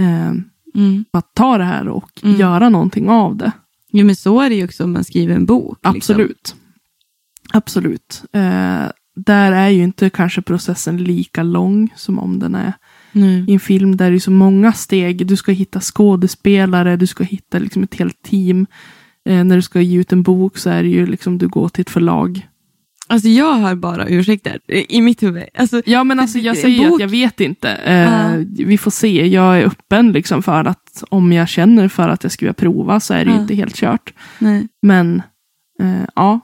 eh, 0.00 0.32
Mm. 0.74 1.04
att 1.12 1.34
ta 1.34 1.58
det 1.58 1.64
här 1.64 1.88
och 1.88 2.10
Mm. 2.24 2.36
göra 2.36 2.68
någonting 2.68 3.08
av 3.08 3.36
det. 3.36 3.52
Jo 3.92 4.06
men 4.06 4.16
så 4.16 4.40
är 4.40 4.48
det 4.50 4.56
ju 4.56 4.64
också 4.64 4.84
om 4.84 4.92
man 4.92 5.04
skriver 5.04 5.34
en 5.34 5.46
bok. 5.46 5.78
liksom. 5.82 5.96
Absolut. 5.96 6.54
Absolut. 7.52 8.22
Eh, 8.32 8.84
där 9.16 9.52
är 9.52 9.68
ju 9.68 9.82
inte 9.82 10.10
kanske 10.10 10.42
processen 10.42 10.96
lika 11.04 11.42
lång 11.42 11.92
som 11.96 12.18
om 12.18 12.38
den 12.38 12.54
är 12.54 12.72
Nej. 13.12 13.44
i 13.48 13.52
en 13.52 13.60
film 13.60 13.96
där 13.96 14.10
det 14.10 14.16
är 14.16 14.18
så 14.18 14.30
många 14.30 14.72
steg. 14.72 15.26
Du 15.26 15.36
ska 15.36 15.52
hitta 15.52 15.80
skådespelare, 15.80 16.96
du 16.96 17.06
ska 17.06 17.24
hitta 17.24 17.58
liksom 17.58 17.82
ett 17.82 17.94
helt 17.94 18.22
team. 18.22 18.66
Eh, 19.28 19.44
när 19.44 19.56
du 19.56 19.62
ska 19.62 19.80
ge 19.80 19.98
ut 20.00 20.12
en 20.12 20.22
bok 20.22 20.58
så 20.58 20.70
är 20.70 20.82
det 20.82 20.88
ju 20.88 21.06
liksom 21.06 21.38
du 21.38 21.48
går 21.48 21.68
till 21.68 21.80
ett 21.82 21.90
förlag. 21.90 22.48
Alltså 23.08 23.28
jag 23.28 23.52
har 23.52 23.74
bara 23.74 24.06
ursäkter 24.08 24.58
i 24.88 25.00
mitt 25.02 25.22
huvud. 25.22 25.44
Alltså, 25.54 25.82
Ja 25.86 26.04
men 26.04 26.20
alltså 26.20 26.38
jag 26.38 26.56
säger 26.56 26.84
bok- 26.88 26.94
att 26.94 27.00
jag 27.00 27.08
vet 27.08 27.40
inte. 27.40 27.68
Eh, 27.70 27.98
Ja. 28.02 28.30
Vi 28.66 28.78
får 28.78 28.90
se. 28.90 29.26
Jag 29.26 29.58
är 29.58 29.64
öppen 29.66 30.12
liksom 30.12 30.42
för 30.42 30.64
att 30.64 31.04
om 31.08 31.32
jag 31.32 31.48
känner 31.48 31.88
för 31.88 32.08
att 32.08 32.22
jag 32.22 32.32
skulle 32.32 32.46
vilja 32.46 32.54
prova 32.72 33.00
så 33.00 33.14
är 33.14 33.24
det 33.24 33.30
Ja. 33.30 33.40
inte 33.40 33.54
helt 33.54 33.76
kört. 33.76 34.12
nej. 34.38 34.68
Men 34.82 35.22
eh, 35.80 36.02
ja, 36.16 36.40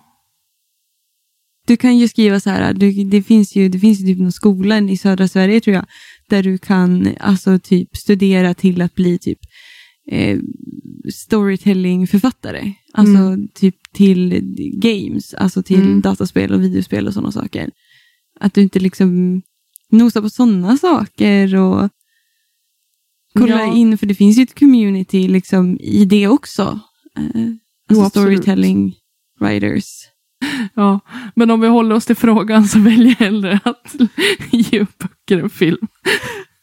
Du 1.69 1.77
kan 1.77 1.99
ju 1.99 2.09
skriva 2.09 2.41
så 2.41 2.51
här, 2.51 2.75
du, 2.75 3.05
det, 3.05 3.23
finns 3.23 3.57
ju, 3.57 3.69
det 3.69 3.79
finns 3.79 4.01
ju 4.01 4.07
typ 4.07 4.19
någon 4.19 4.33
skola 4.33 4.79
i 4.81 4.97
södra 4.97 5.29
Sverige 5.29 5.61
tror 5.61 5.75
jag, 5.77 5.87
där 6.29 6.43
du 6.43 6.59
kan 6.59 7.09
alltså 7.21 7.59
typ 7.59 7.97
studera 7.97 8.55
till 8.55 8.83
att 8.83 8.95
bli 8.95 9.19
typ 9.19 9.39
eh, 10.11 10.39
storytellingförfattare. 11.15 12.73
Alltså 12.93 13.37
typ 13.55 13.75
till 13.93 14.41
games, 14.81 15.35
alltså 15.35 15.63
till 15.63 15.81
Mm. 15.83 16.01
dataspel 16.01 16.53
och 16.53 16.63
videospel 16.63 17.07
och 17.07 17.15
sådana 17.15 17.33
saker. 17.33 17.71
Att 18.41 18.55
du 18.55 18.63
inte 18.63 18.81
liksom 18.81 19.43
nosar 19.91 20.21
på 20.23 20.31
sådana 20.31 20.77
saker 20.77 21.57
och 21.57 21.91
kollar 23.39 23.59
Ja. 23.59 23.75
in, 23.77 23.99
för 23.99 24.07
det 24.07 24.15
finns 24.15 24.39
ju 24.39 24.43
ett 24.43 24.59
community 24.59 25.29
liksom 25.29 25.79
i 25.81 26.05
det 26.05 26.29
också. 26.29 26.81
Eh, 27.19 27.25
alltså 27.91 28.05
absolut. 28.05 28.11
storytelling 28.11 28.95
writers. 29.41 30.08
Ja, 30.75 31.01
men 31.35 31.51
om 31.51 31.61
vi 31.61 31.69
håller 31.69 31.95
oss 31.95 32.07
till 32.07 32.17
frågan 32.17 32.65
så 32.65 32.79
väljer 32.79 33.17
jag 33.19 33.27
hellre 33.27 33.61
att 33.65 33.95
ge 34.51 34.81
upp 34.81 34.99
böcker 34.99 35.39
än 35.43 35.51
film. 35.51 35.87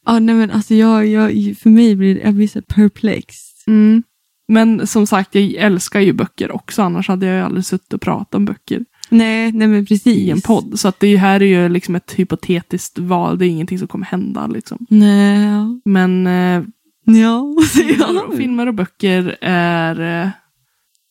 Ja, 0.06 0.20
nej 0.20 0.36
men 0.36 0.52
alltså 0.52 0.74
jag, 0.74 1.08
jag, 1.08 1.58
för 1.58 1.70
mig 1.70 1.96
blir 1.96 2.24
jag 2.24 2.34
blir 2.34 2.48
så 2.48 2.62
perplex. 2.62 3.36
Mm. 3.68 4.04
Men 4.48 4.88
som 4.88 5.08
sagt, 5.08 5.36
jag 5.36 5.54
älskar 5.54 6.00
ju 6.00 6.14
böcker 6.14 6.56
också, 6.56 6.82
annars 6.82 7.08
hade 7.08 7.26
jag 7.26 7.36
ju 7.36 7.42
aldrig 7.42 7.66
suttit 7.66 7.94
och 7.94 8.02
pratat 8.02 8.36
om 8.36 8.46
böcker 8.46 8.86
Nej, 9.10 9.52
nej 9.52 9.68
men 9.68 9.86
precis. 9.86 10.18
i 10.18 10.30
en 10.30 10.42
podd. 10.42 10.80
Så 10.80 10.88
att 10.88 11.00
det 11.00 11.18
här 11.18 11.42
är 11.42 11.46
ju 11.46 11.70
liksom 11.70 11.96
ett 11.96 12.14
hypotetiskt 12.14 13.00
val, 13.00 13.38
det 13.38 13.46
är 13.46 13.50
ingenting 13.50 13.80
som 13.80 13.88
kommer 13.88 14.06
hända. 14.06 14.48
Liksom. 14.48 14.86
Nej. 14.90 15.82
Men 15.86 16.28
eh, 16.28 16.64
Ja, 17.06 17.56
filmer, 17.74 18.38
filmer 18.38 18.68
och 18.68 18.74
böcker 18.74 19.38
är... 19.42 20.24
Eh, 20.24 20.30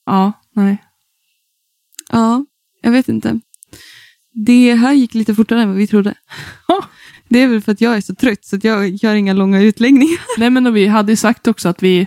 ja, 0.06 0.32
nej. 0.52 0.82
Ja, 2.12 2.44
jag 2.84 2.90
vet 2.92 3.08
inte. 3.08 3.40
Det 4.32 4.74
här 4.74 4.92
gick 4.92 5.14
lite 5.14 5.34
fortare 5.34 5.62
än 5.62 5.68
vad 5.68 5.76
vi 5.76 5.86
trodde. 5.86 6.14
Det 7.28 7.38
är 7.42 7.48
väl 7.48 7.60
för 7.60 7.72
att 7.72 7.80
jag 7.80 7.96
är 7.96 8.00
så 8.00 8.14
trött 8.14 8.44
så 8.44 8.56
att 8.56 8.64
jag 8.64 8.88
gör 8.88 9.14
inga 9.14 9.32
långa 9.32 9.60
utläggningar. 9.62 10.18
Nej, 10.38 10.50
men 10.50 10.66
och 10.66 10.76
vi 10.76 10.86
hade 10.86 11.12
ju 11.12 11.16
sagt 11.16 11.48
också 11.48 11.68
att 11.68 11.82
vi, 11.82 12.00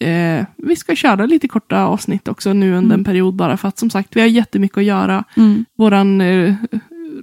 eh, 0.00 0.46
vi 0.56 0.76
ska 0.76 0.96
köra 0.96 1.26
lite 1.26 1.48
korta 1.48 1.84
avsnitt 1.84 2.28
också 2.28 2.52
nu 2.52 2.66
under 2.66 2.78
Mm. 2.94 3.00
en 3.00 3.04
period 3.04 3.34
bara 3.36 3.56
för 3.56 3.68
att 3.68 3.78
som 3.78 3.90
sagt, 3.90 4.16
vi 4.16 4.20
har 4.20 4.28
jättemycket 4.28 4.78
att 4.78 4.84
göra. 4.84 5.24
Mm. 5.36 5.64
Våran 5.78 6.20
eh, 6.20 6.54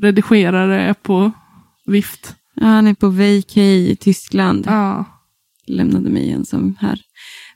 redigerare 0.02 0.82
är 0.82 0.94
på 0.94 1.32
vift. 1.86 2.36
Ja, 2.56 2.65
han 2.65 2.88
är 2.88 2.94
på 2.94 3.10
vacay 3.10 3.89
i 3.91 3.96
Tyskland. 3.96 4.65
Ja. 4.68 5.06
Lämnade 5.68 6.10
mig 6.10 6.32
ensam 6.32 6.76
här. 6.80 7.00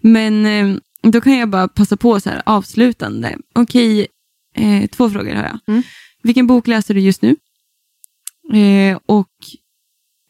Men 0.01 0.45
eh, 0.45 0.75
då 1.11 1.21
kan 1.21 1.37
jag 1.37 1.49
bara 1.49 1.67
passa 1.67 1.97
på 1.97 2.19
så 2.19 2.29
här 2.29 2.41
avslutande. 2.45 3.37
Okej, 3.55 4.07
eh, 4.55 4.87
två 4.87 5.09
frågor 5.09 5.35
har 5.35 5.43
jag. 5.43 5.59
Mm. 5.67 5.83
Vilken 6.23 6.47
bok 6.47 6.67
läser 6.67 6.93
du 6.93 6.99
just 6.99 7.21
nu? 7.21 7.35
Eh, 8.53 8.99
och 9.05 9.29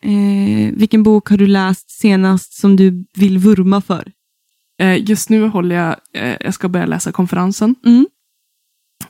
eh, 0.01 0.73
vilken 0.73 1.03
bok 1.03 1.29
har 1.29 1.37
du 1.37 1.47
läst 1.47 1.91
senast 1.91 2.53
som 2.53 2.75
du 2.75 3.05
vill 3.13 3.37
vurma 3.37 3.81
för? 3.81 4.11
Eh, 4.79 5.09
just 5.09 5.29
nu 5.29 5.47
håller 5.47 5.75
jag, 5.75 5.95
eh, 6.13 6.37
jag 6.39 6.53
ska 6.53 6.69
börja 6.69 6.85
läsa 6.85 7.11
konferensen. 7.11 7.75
Mm. 7.85 8.07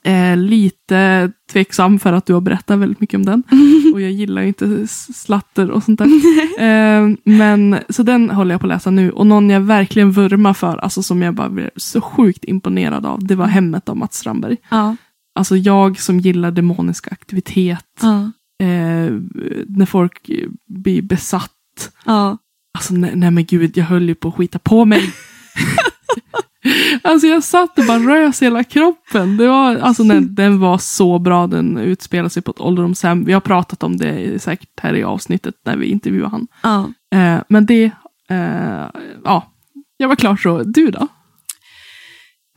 Eh, 0.03 0.37
lite 0.37 1.31
tveksam 1.51 1.99
för 1.99 2.13
att 2.13 2.25
du 2.25 2.33
har 2.33 2.41
berättat 2.41 2.79
väldigt 2.79 3.01
mycket 3.01 3.17
om 3.17 3.25
den. 3.25 3.43
Och 3.93 4.01
jag 4.01 4.11
gillar 4.11 4.41
inte 4.41 4.87
slatter 5.13 5.71
och 5.71 5.83
sånt 5.83 5.99
där. 5.99 6.07
eh, 6.59 7.09
men, 7.23 7.77
så 7.89 8.03
den 8.03 8.29
håller 8.29 8.53
jag 8.53 8.61
på 8.61 8.67
att 8.67 8.73
läsa 8.73 8.91
nu. 8.91 9.11
Och 9.11 9.27
någon 9.27 9.49
jag 9.49 9.61
verkligen 9.61 10.11
vurmar 10.11 10.53
för, 10.53 10.77
alltså 10.77 11.03
som 11.03 11.21
jag 11.21 11.33
bara 11.35 11.49
blev 11.49 11.69
så 11.75 12.01
sjukt 12.01 12.45
imponerad 12.45 13.05
av, 13.05 13.23
det 13.27 13.35
var 13.35 13.45
Hemmet 13.47 13.89
av 13.89 13.97
Mats 13.97 14.15
Strandberg. 14.17 14.57
Ja. 14.69 14.95
Alltså 15.35 15.57
jag 15.57 15.99
som 15.99 16.19
gillar 16.19 16.51
demonisk 16.51 17.11
aktivitet, 17.11 17.85
Ja. 18.01 18.31
eh, 18.65 19.13
när 19.67 19.85
folk 19.85 20.29
blir 20.67 21.01
besatt. 21.01 21.91
Ja. 22.05 22.37
Alltså 22.77 22.93
nej, 22.93 23.11
nej 23.15 23.31
men 23.31 23.45
gud, 23.45 23.77
jag 23.77 23.85
höll 23.85 24.09
ju 24.09 24.15
på 24.15 24.27
att 24.29 24.35
skita 24.35 24.59
på 24.59 24.85
mig. 24.85 25.01
Alltså 27.01 27.27
jag 27.27 27.43
satt 27.43 27.79
och 27.79 27.85
bara 27.85 27.99
rös 27.99 28.41
hela 28.41 28.63
kroppen. 28.63 29.37
Det 29.37 29.47
var, 29.47 29.75
alltså 29.75 30.03
den, 30.03 30.35
den 30.35 30.59
var 30.59 30.77
så 30.77 31.19
bra. 31.19 31.47
Den 31.47 31.77
utspelar 31.77 32.29
sig 32.29 32.43
på 32.43 32.51
ett 32.51 32.61
ålderdomshem. 32.61 33.25
Vi 33.25 33.33
har 33.33 33.41
pratat 33.41 33.83
om 33.83 33.97
det 33.97 34.41
säkert 34.41 34.79
här 34.81 34.95
i 34.95 35.03
avsnittet 35.03 35.55
när 35.65 35.77
vi 35.77 35.85
intervjuade 35.85 36.29
han. 36.29 36.47
Ja. 36.63 36.89
Eh, 37.19 37.41
men 37.49 37.65
det, 37.65 37.91
eh, 38.29 38.87
ja, 39.23 39.53
jag 39.97 40.07
var 40.07 40.15
klar 40.15 40.35
så. 40.35 40.63
Du 40.63 40.91
då? 40.91 41.07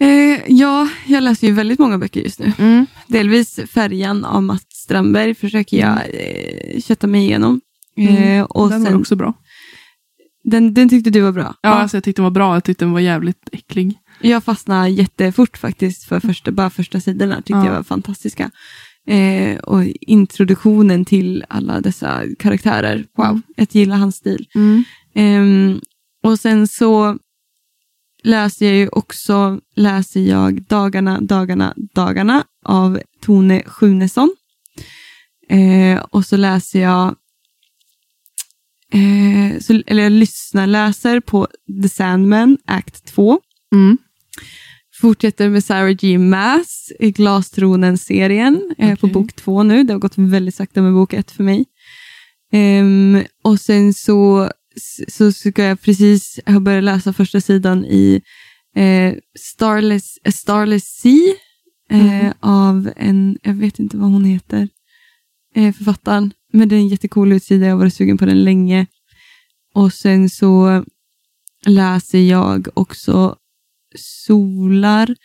Eh, 0.01 0.41
ja, 0.47 0.89
jag 1.07 1.23
läser 1.23 1.47
ju 1.47 1.53
väldigt 1.53 1.79
många 1.79 1.99
böcker 1.99 2.21
just 2.21 2.39
nu. 2.39 2.53
Mm. 2.59 2.87
Delvis 3.07 3.61
Färjan 3.75 4.25
av 4.25 4.43
Mats 4.43 4.63
Strandberg 4.69 5.35
försöker 5.35 5.77
jag 5.77 5.99
eh, 5.99 6.81
kötta 6.81 7.07
mig 7.07 7.21
igenom. 7.25 7.61
Eh, 7.97 8.43
och 8.43 8.71
den 8.71 8.83
sen, 8.85 8.93
var 8.93 9.01
också 9.01 9.17
bra. 9.17 9.35
Den, 10.45 10.75
den 10.75 10.89
tyckte 10.89 11.11
du 11.11 11.21
var 11.21 11.33
bra? 11.33 11.55
Ja, 11.63 11.69
Alltså 11.71 11.97
jag 11.97 12.05
tyckte 12.05 12.23
den 12.23 12.25
var 12.25 12.31
bra. 12.31 12.55
Jag 12.57 12.65
tyckte 12.65 12.85
den 12.85 12.93
var 12.93 13.01
jävligt 13.01 13.49
äcklig. 13.53 13.99
Jag 14.21 14.45
fastnade 14.45 14.89
jättefort 14.89 15.57
faktiskt 15.59 16.05
för 16.05 16.21
första, 16.21 16.53
bara 16.53 16.71
första 16.71 17.01
sidorna. 17.01 17.37
Tyckte 17.37 17.53
Ja. 17.53 17.67
jag 17.67 17.73
var 17.75 17.83
fantastiska. 17.83 18.51
Eh, 19.07 19.59
och 19.59 19.85
introduktionen 20.01 21.05
till 21.05 21.45
alla 21.49 21.81
dessa 21.81 22.23
karaktärer. 22.39 23.05
Wow, 23.17 23.27
Mm. 23.27 23.43
jag 23.57 23.67
gillar 23.71 23.97
hans 23.97 24.17
stil. 24.17 24.47
Mm. 24.55 24.85
Ehm, 25.15 25.81
och 26.25 26.39
sen 26.39 26.69
så 26.69 27.19
läser 28.25 28.67
jag 28.67 28.77
ju 28.77 28.89
också 28.89 29.61
läser 29.77 30.21
jag 30.21 30.63
Dagarna, 30.63 31.21
dagarna, 31.21 31.75
dagarna 31.95 32.45
av 32.65 33.01
Tone 33.25 33.63
Sjunesson. 33.67 34.35
Eh, 35.49 35.99
och 36.11 36.25
så 36.27 36.37
läser 36.37 36.81
jag 36.83 37.15
eh, 38.93 39.59
så, 39.61 39.83
eller 39.87 40.03
jag 40.03 40.13
lyssnar, 40.13 40.67
läser 40.67 41.21
på 41.21 41.49
The 41.83 41.89
Sandman, 41.89 42.59
Act 42.67 43.05
2. 43.07 43.41
Mm. 43.75 43.99
Fortsätter 45.01 45.49
med 45.49 45.65
Sarah 45.65 45.91
G. 45.91 46.19
Maas 46.19 46.93
i 47.01 47.11
Glastronen-serien 47.11 48.75
eh, 48.79 48.99
på 48.99 49.07
bok 49.07 49.33
två 49.33 49.63
nu. 49.63 49.85
Det 49.85 49.93
har 49.93 50.01
gått 50.01 50.19
väldigt 50.19 50.55
sakta 50.55 50.83
med 50.83 50.93
bok 50.93 51.13
ett 51.13 51.31
för 51.31 51.45
mig. 51.45 51.65
Ehm, 52.53 53.23
och 53.45 53.61
sen 53.61 53.95
så, 53.95 54.51
så 55.09 55.33
ska 55.33 55.65
jag 55.65 55.81
precis, 55.81 56.41
jag 56.47 56.63
börjat 56.63 56.85
läsa 56.85 57.13
första 57.13 57.41
sidan 57.41 57.85
i 57.85 58.23
eh, 58.77 59.15
Starless, 59.39 60.19
A 60.25 60.33
Starless 60.33 60.85
Sea 60.85 61.35
eh, 61.91 62.21
Mm. 62.21 62.33
av 62.41 62.91
en, 62.97 63.39
jag 63.43 63.55
vet 63.55 63.79
inte 63.79 63.97
vad 63.97 64.11
hon 64.11 64.25
heter, 64.25 64.69
eh, 65.55 65.73
författaren. 65.73 66.33
Men 66.53 66.69
det 66.69 66.77
är 66.77 66.81
en 66.81 66.89
jättecool 66.89 67.33
utsida, 67.33 67.67
jag 67.67 67.73
har 67.73 67.79
varit 67.79 67.95
sugen 67.95 68.19
på 68.19 68.27
den 68.27 68.45
länge. 68.45 68.87
Och 69.75 69.93
sen 69.93 70.31
så 70.31 70.85
läser 71.67 72.19
jag 72.19 72.69
också 72.75 73.37
Solar 73.95 75.17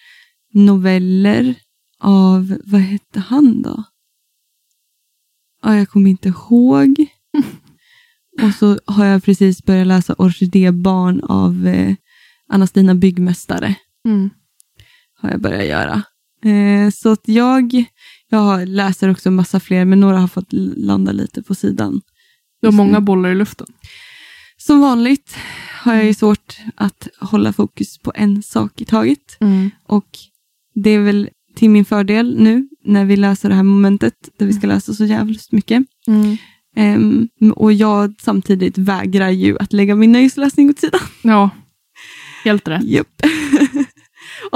noveller 0.53 1.55
av, 1.99 2.57
vad 2.63 2.81
hette 2.81 3.19
han 3.19 3.61
då? 3.61 3.83
Ja, 5.63 5.75
jag 5.75 5.89
kommer 5.89 6.09
inte 6.09 6.29
ihåg. 6.29 7.05
Och 8.41 8.53
så 8.53 8.79
har 8.85 9.05
jag 9.05 9.23
precis 9.23 9.63
börjat 9.63 9.87
läsa 9.87 10.15
Orkidébarn 10.17 11.21
av 11.23 11.67
eh, 11.67 11.95
Anna-Stina 12.47 12.95
Byggmästare. 12.95 13.75
Mm. 14.05 14.29
Har 15.13 15.29
jag 15.29 15.41
börjat 15.41 15.65
göra. 15.65 16.03
Eh, 16.51 16.89
så 16.89 17.11
att 17.11 17.27
jag, 17.27 17.85
jag 18.29 18.67
läser 18.67 19.11
också 19.11 19.31
massa 19.31 19.59
fler, 19.59 19.85
men 19.85 19.99
några 19.99 20.19
har 20.19 20.27
fått 20.27 20.53
landa 20.77 21.11
lite 21.11 21.43
på 21.43 21.55
sidan. 21.55 22.01
Du 22.61 22.67
har 22.67 22.71
många 22.71 23.01
bollar 23.01 23.29
i 23.29 23.35
luften. 23.35 23.67
Som 24.57 24.81
vanligt 24.81 25.35
har 25.81 25.95
jag 25.95 26.05
ju 26.05 26.13
svårt 26.13 26.57
att 26.75 27.07
hålla 27.19 27.53
fokus 27.53 27.97
på 27.97 28.11
en 28.15 28.43
sak 28.43 28.81
i 28.81 28.85
taget. 28.85 29.37
Och 29.87 30.07
det 30.75 30.89
är 30.89 30.99
väl 30.99 31.29
till 31.55 31.69
min 31.69 31.85
fördel 31.85 32.39
nu 32.39 32.69
när 32.85 33.05
vi 33.05 33.15
läser 33.15 33.49
det 33.49 33.55
här 33.55 33.63
momentet 33.63 34.13
där 34.37 34.45
vi 34.45 34.53
ska 34.53 34.67
läsa 34.67 34.93
så 34.93 35.05
jävligt 35.05 35.51
mycket. 35.51 35.83
Mm. 36.07 36.37
Ehm, 36.75 37.29
och 37.55 37.73
jag 37.73 38.13
samtidigt 38.19 38.77
vägrar 38.77 39.29
ju 39.29 39.57
att 39.59 39.73
lägga 39.73 39.95
min 39.95 40.11
nöjesläsning 40.11 40.69
åt 40.69 40.79
sidan. 40.79 41.01
Ja, 41.21 41.49
helt 42.43 42.67
rätt. 42.67 42.83
Japp. 42.83 43.21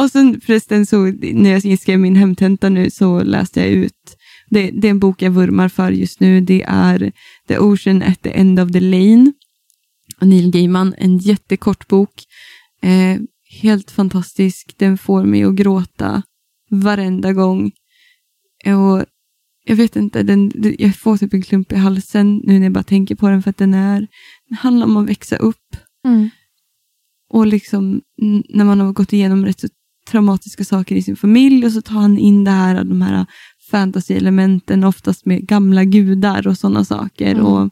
och 0.02 0.12
sen 0.12 0.42
förresten 0.42 0.86
så 0.86 1.06
när 1.22 1.68
jag 1.70 1.80
skrev 1.80 2.00
min 2.00 2.16
hemtenta 2.16 2.70
nu 2.70 2.90
så 2.90 3.24
läste 3.24 3.60
jag 3.60 3.70
ut, 3.70 4.18
det, 4.50 4.72
det 4.72 4.88
är 4.88 4.92
en 4.92 5.00
bok 5.00 5.22
jag 5.22 5.32
vurmar 5.32 5.70
för 5.70 5.92
just 5.92 6.20
nu, 6.20 6.42
det 6.42 6.64
är 6.68 7.12
The 7.48 7.58
Ocean 7.58 8.02
at 8.02 8.22
the 8.22 8.30
End 8.30 8.60
of 8.60 8.72
the 8.72 8.80
Lane. 8.80 9.34
Och 10.22 10.28
Neil 10.28 10.52
Gaiman, 10.52 10.96
en 10.98 11.18
jättekort 11.18 11.88
bok. 11.88 12.24
Eh, 12.82 13.22
helt 13.62 13.92
fantastisk, 13.92 14.74
den 14.78 14.98
får 14.98 15.24
mig 15.24 15.44
att 15.44 15.56
gråta 15.56 16.24
varenda 16.70 17.34
gång. 17.34 17.72
Och 18.66 19.06
jag 19.64 19.76
vet 19.76 19.96
inte, 19.96 20.24
den, 20.24 20.52
jag 20.80 20.96
får 20.96 21.18
typ 21.18 21.34
en 21.34 21.42
klump 21.42 21.72
i 21.72 21.76
halsen 21.76 22.38
nu 22.44 22.54
när 22.54 22.66
jag 22.66 22.74
bara 22.74 22.84
tänker 22.84 23.16
på 23.16 23.30
den 23.30 23.44
för 23.44 23.50
att 23.50 23.58
den 23.58 23.74
är, 23.74 24.08
den 24.50 24.58
handlar 24.58 24.86
om 24.86 24.98
att 24.98 25.10
växa 25.10 25.36
upp. 25.36 25.76
Och 27.30 27.48
liksom 27.48 28.02
när 28.50 28.66
man 28.66 28.80
har 28.80 28.94
gått 28.94 29.14
igenom 29.14 29.46
rätt 29.46 29.60
så 29.60 29.68
traumatiska 30.12 30.64
saker 30.64 30.96
i 30.96 31.02
sin 31.02 31.16
familj 31.16 31.66
och 31.66 31.72
så 31.72 31.82
tar 31.82 31.96
han 31.96 32.18
in 32.18 32.44
det 32.44 32.52
här, 32.52 32.84
de 32.84 33.02
här 33.02 33.26
fantasy-elementen, 33.72 34.84
oftast 34.84 35.26
med 35.26 35.48
gamla 35.48 35.84
gudar 35.84 36.48
och 36.48 36.58
sådana 36.58 36.86
saker. 36.86 37.32
Mm. 37.32 37.46
Och 37.46 37.70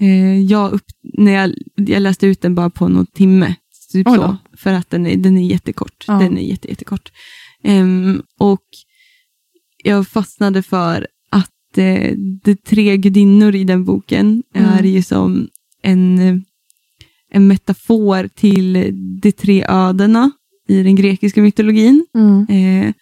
eh, 0.00 0.40
jag, 0.40 0.72
upp, 0.72 0.84
när 1.02 1.32
jag, 1.32 1.54
jag 1.74 2.02
läste 2.02 2.26
ut 2.26 2.40
den 2.40 2.54
bara 2.54 2.70
på 2.70 2.88
någon 2.88 3.06
timme, 3.06 3.54
typ 3.92 4.08
så, 4.08 4.36
för 4.56 4.72
att 4.72 4.90
den 4.90 5.06
är, 5.06 5.16
den 5.16 5.38
är 5.38 5.46
jättekort. 5.46 6.04
Ja. 6.06 6.18
Den 6.18 6.38
är 6.38 6.42
jätte, 6.42 6.68
jättekort. 6.68 7.12
Ehm, 7.64 8.22
och 8.38 8.64
jag 9.84 10.08
fastnade 10.08 10.62
för 10.62 11.06
att 11.30 11.78
eh, 11.78 12.12
de 12.44 12.56
tre 12.56 12.96
gudinnor 12.96 13.54
i 13.54 13.64
den 13.64 13.84
boken 13.84 14.42
Mm. 14.54 14.70
är 14.70 14.82
ju 14.82 15.02
som 15.02 15.48
en, 15.82 16.18
en 17.30 17.46
metafor 17.46 18.28
till 18.34 18.92
de 19.22 19.32
tre 19.32 19.64
ödena 19.68 20.30
i 20.68 20.82
den 20.82 20.96
grekiska 20.96 21.42
mytologin. 21.42 22.06
Eh, 22.48 22.94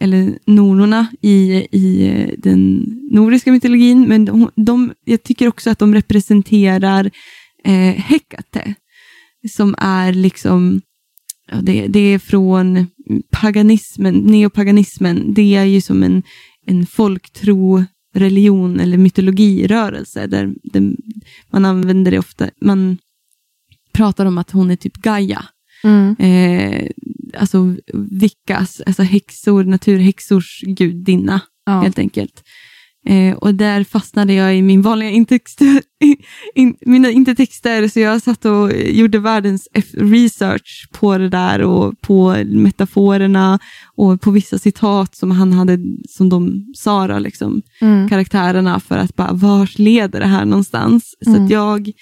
eller 0.00 0.38
nornorna 0.46 1.06
i, 1.22 1.66
i 1.72 2.08
eh, 2.08 2.30
den 2.38 2.84
nordiska 3.10 3.52
mytologin. 3.52 4.08
Men 4.08 4.24
de, 4.24 4.50
de, 4.54 4.92
jag 5.04 5.22
tycker 5.22 5.48
också 5.48 5.70
att 5.70 5.78
de 5.78 5.94
representerar 5.94 7.10
eh, 7.64 7.94
Hekate. 7.94 8.74
Som 9.50 9.74
är 9.78 10.12
liksom, 10.12 10.80
ja, 11.50 11.56
det, 11.62 11.86
det 11.86 12.00
är 12.00 12.18
från 12.18 12.86
paganismen, 13.30 14.14
neopaganismen. 14.14 15.34
Det 15.34 15.54
är 15.54 15.64
ju 15.64 15.80
som 15.80 16.02
en, 16.02 16.22
en 16.66 16.86
folktro 16.86 17.84
religion 18.14 18.80
eller 18.80 18.98
mytologirörelse. 18.98 20.26
Där 20.26 20.54
den, 20.62 20.96
man 21.50 21.64
använder 21.64 22.10
det 22.10 22.18
ofta, 22.18 22.50
man 22.60 22.98
pratar 23.92 24.26
om 24.26 24.38
att 24.38 24.50
hon 24.50 24.70
är 24.70 24.76
typ 24.76 24.96
Gaia 24.96 25.44
eh, 26.18 26.86
alltså 27.38 27.74
vickas, 27.94 28.80
alltså 28.86 29.02
häxor, 29.02 29.64
naturhäxors 29.64 30.60
gudinna 30.66 31.40
Ja. 31.66 31.80
helt 31.80 31.98
enkelt. 31.98 32.42
Eh, 33.08 33.34
och 33.36 33.54
där 33.54 33.84
fastnade 33.84 34.32
jag 34.34 34.56
i 34.58 34.62
min 34.62 34.82
vanliga 34.82 35.10
intext, 35.10 35.60
in, 36.54 36.74
mina 36.80 37.10
intertexter, 37.10 37.88
så 37.88 38.00
jag 38.00 38.22
satt 38.22 38.44
och 38.44 38.72
gjorde 38.76 39.18
världens 39.18 39.68
research 39.94 40.88
på 40.92 41.18
det 41.18 41.28
där 41.28 41.62
och 41.62 42.00
på 42.00 42.36
metaforerna 42.46 43.58
och 43.96 44.20
på 44.20 44.30
vissa 44.30 44.58
citat 44.58 45.14
som 45.16 45.30
han 45.30 45.52
hade, 45.52 45.78
som 46.08 46.28
de 46.28 46.64
sa 46.76 47.06
då, 47.06 47.18
liksom, 47.18 47.62
Mm. 47.80 48.08
karaktärerna 48.08 48.80
för 48.80 48.98
att 48.98 49.16
bara, 49.16 49.32
vart 49.32 49.78
leder 49.78 50.20
det 50.20 50.26
här 50.26 50.44
någonstans? 50.44 51.14
Så 51.24 51.30
Mm. 51.30 51.44
att 51.44 51.50
jag, 51.50 51.92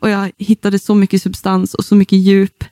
och 0.00 0.10
jag 0.10 0.30
hittade 0.38 0.78
så 0.78 0.94
mycket 0.94 1.22
substans 1.22 1.74
och 1.74 1.84
så 1.84 1.94
mycket 1.94 2.18
djup 2.18 2.64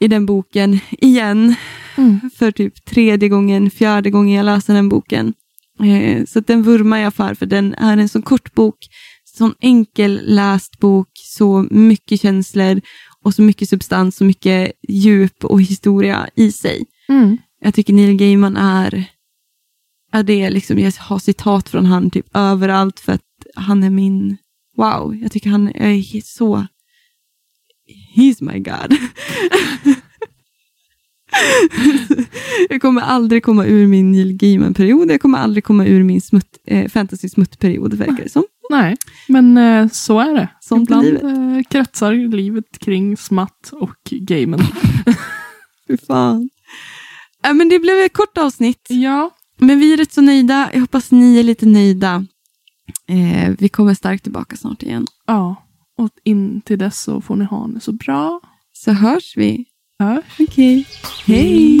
i 0.00 0.08
den 0.08 0.26
boken 0.26 0.80
igen. 0.90 1.54
Mm. 1.96 2.30
För 2.38 2.50
typ 2.50 2.84
tredje 2.84 3.28
gången, 3.28 3.70
fjärde 3.70 4.10
gången 4.10 4.36
jag 4.36 4.46
läser 4.46 4.74
den 4.74 4.88
boken. 4.88 5.34
Eh, 5.84 6.24
så 6.24 6.40
den 6.40 6.62
vurmar 6.62 6.98
jag 6.98 7.14
för, 7.14 7.34
för 7.34 7.46
den 7.46 7.74
är 7.74 7.96
en 7.96 8.08
så 8.08 8.22
kort 8.22 8.54
bok, 8.54 8.76
sån 9.24 9.54
enkel 9.60 10.20
läst 10.24 10.80
bok, 10.80 11.08
så 11.14 11.66
mycket 11.70 12.20
känslor 12.20 12.80
och 13.24 13.34
så 13.34 13.42
mycket 13.42 13.68
substans, 13.68 14.16
så 14.16 14.24
mycket 14.24 14.72
djup 14.88 15.44
och 15.44 15.62
historia 15.62 16.28
i 16.34 16.52
sig. 16.52 16.84
Mm. 17.08 17.38
Jag 17.60 17.74
tycker 17.74 17.92
Neil 17.92 18.16
Gaiman 18.16 18.56
är, 18.56 19.04
ja 20.12 20.22
det 20.22 20.42
är 20.42 20.50
liksom, 20.50 20.78
jag 20.78 20.92
har 20.98 21.18
citat 21.18 21.68
från 21.68 21.86
han 21.86 22.10
typ 22.10 22.26
överallt 22.34 23.00
för 23.00 23.12
att 23.12 23.20
han 23.54 23.82
är 23.82 23.90
min, 23.90 24.36
wow, 24.76 25.16
jag 25.16 25.32
tycker 25.32 25.50
han 25.50 25.68
är 25.68 26.20
så, 26.24 26.66
he's 28.16 28.42
my 28.42 28.58
God. 28.58 28.96
jag 32.68 32.82
kommer 32.82 33.00
aldrig 33.00 33.42
komma 33.42 33.66
ur 33.66 33.86
min 33.86 34.12
Neil 34.12 34.32
Gaiman-period, 34.32 35.10
jag 35.10 35.20
kommer 35.20 35.38
aldrig 35.38 35.64
komma 35.64 35.86
ur 35.86 36.02
min 36.02 36.20
smutt, 36.20 36.58
eh, 36.66 36.88
fantasy-smutt-period, 36.88 37.94
verkar 37.94 38.22
det 38.22 38.28
som. 38.32 38.44
Nej, 38.70 38.96
men 39.28 39.56
eh, 39.58 39.88
så 39.88 40.18
är 40.20 40.34
det. 40.34 40.48
Sånt 40.60 40.82
Ibland 40.90 41.04
livet. 41.06 41.22
eh, 41.22 41.62
kretsar 41.70 42.12
livet 42.36 42.78
kring 42.78 43.16
smatt 43.16 43.70
och 43.72 43.98
gamen. 44.10 44.60
Fy 45.88 45.96
fan. 45.96 46.50
Äh, 47.46 47.54
men 47.54 47.68
det 47.68 47.78
blev 47.78 47.98
ett 47.98 48.12
kort 48.12 48.38
avsnitt. 48.38 48.86
Ja. 48.88 49.30
Men 49.58 49.78
vi 49.78 49.92
är 49.92 49.96
rätt 49.96 50.12
så 50.12 50.20
nöjda. 50.20 50.70
Jag 50.72 50.80
hoppas 50.80 51.10
ni 51.10 51.38
är 51.38 51.42
lite 51.42 51.66
nöjda. 51.66 52.26
Eh, 53.08 53.54
vi 53.58 53.68
kommer 53.68 53.94
starkt 53.94 54.22
tillbaka 54.22 54.56
snart 54.56 54.82
igen. 54.82 55.06
Ja. 55.26 55.66
Och 56.00 56.10
in 56.24 56.60
till 56.60 56.78
dess 56.78 57.02
så 57.02 57.20
får 57.20 57.36
ni 57.36 57.44
ha 57.44 57.66
det 57.66 57.80
så 57.80 57.92
bra. 57.92 58.40
Så 58.72 58.92
hörs 58.92 59.36
vi. 59.36 59.64
Hörs. 59.98 60.24
Okej. 60.40 60.86
Hej! 61.26 61.80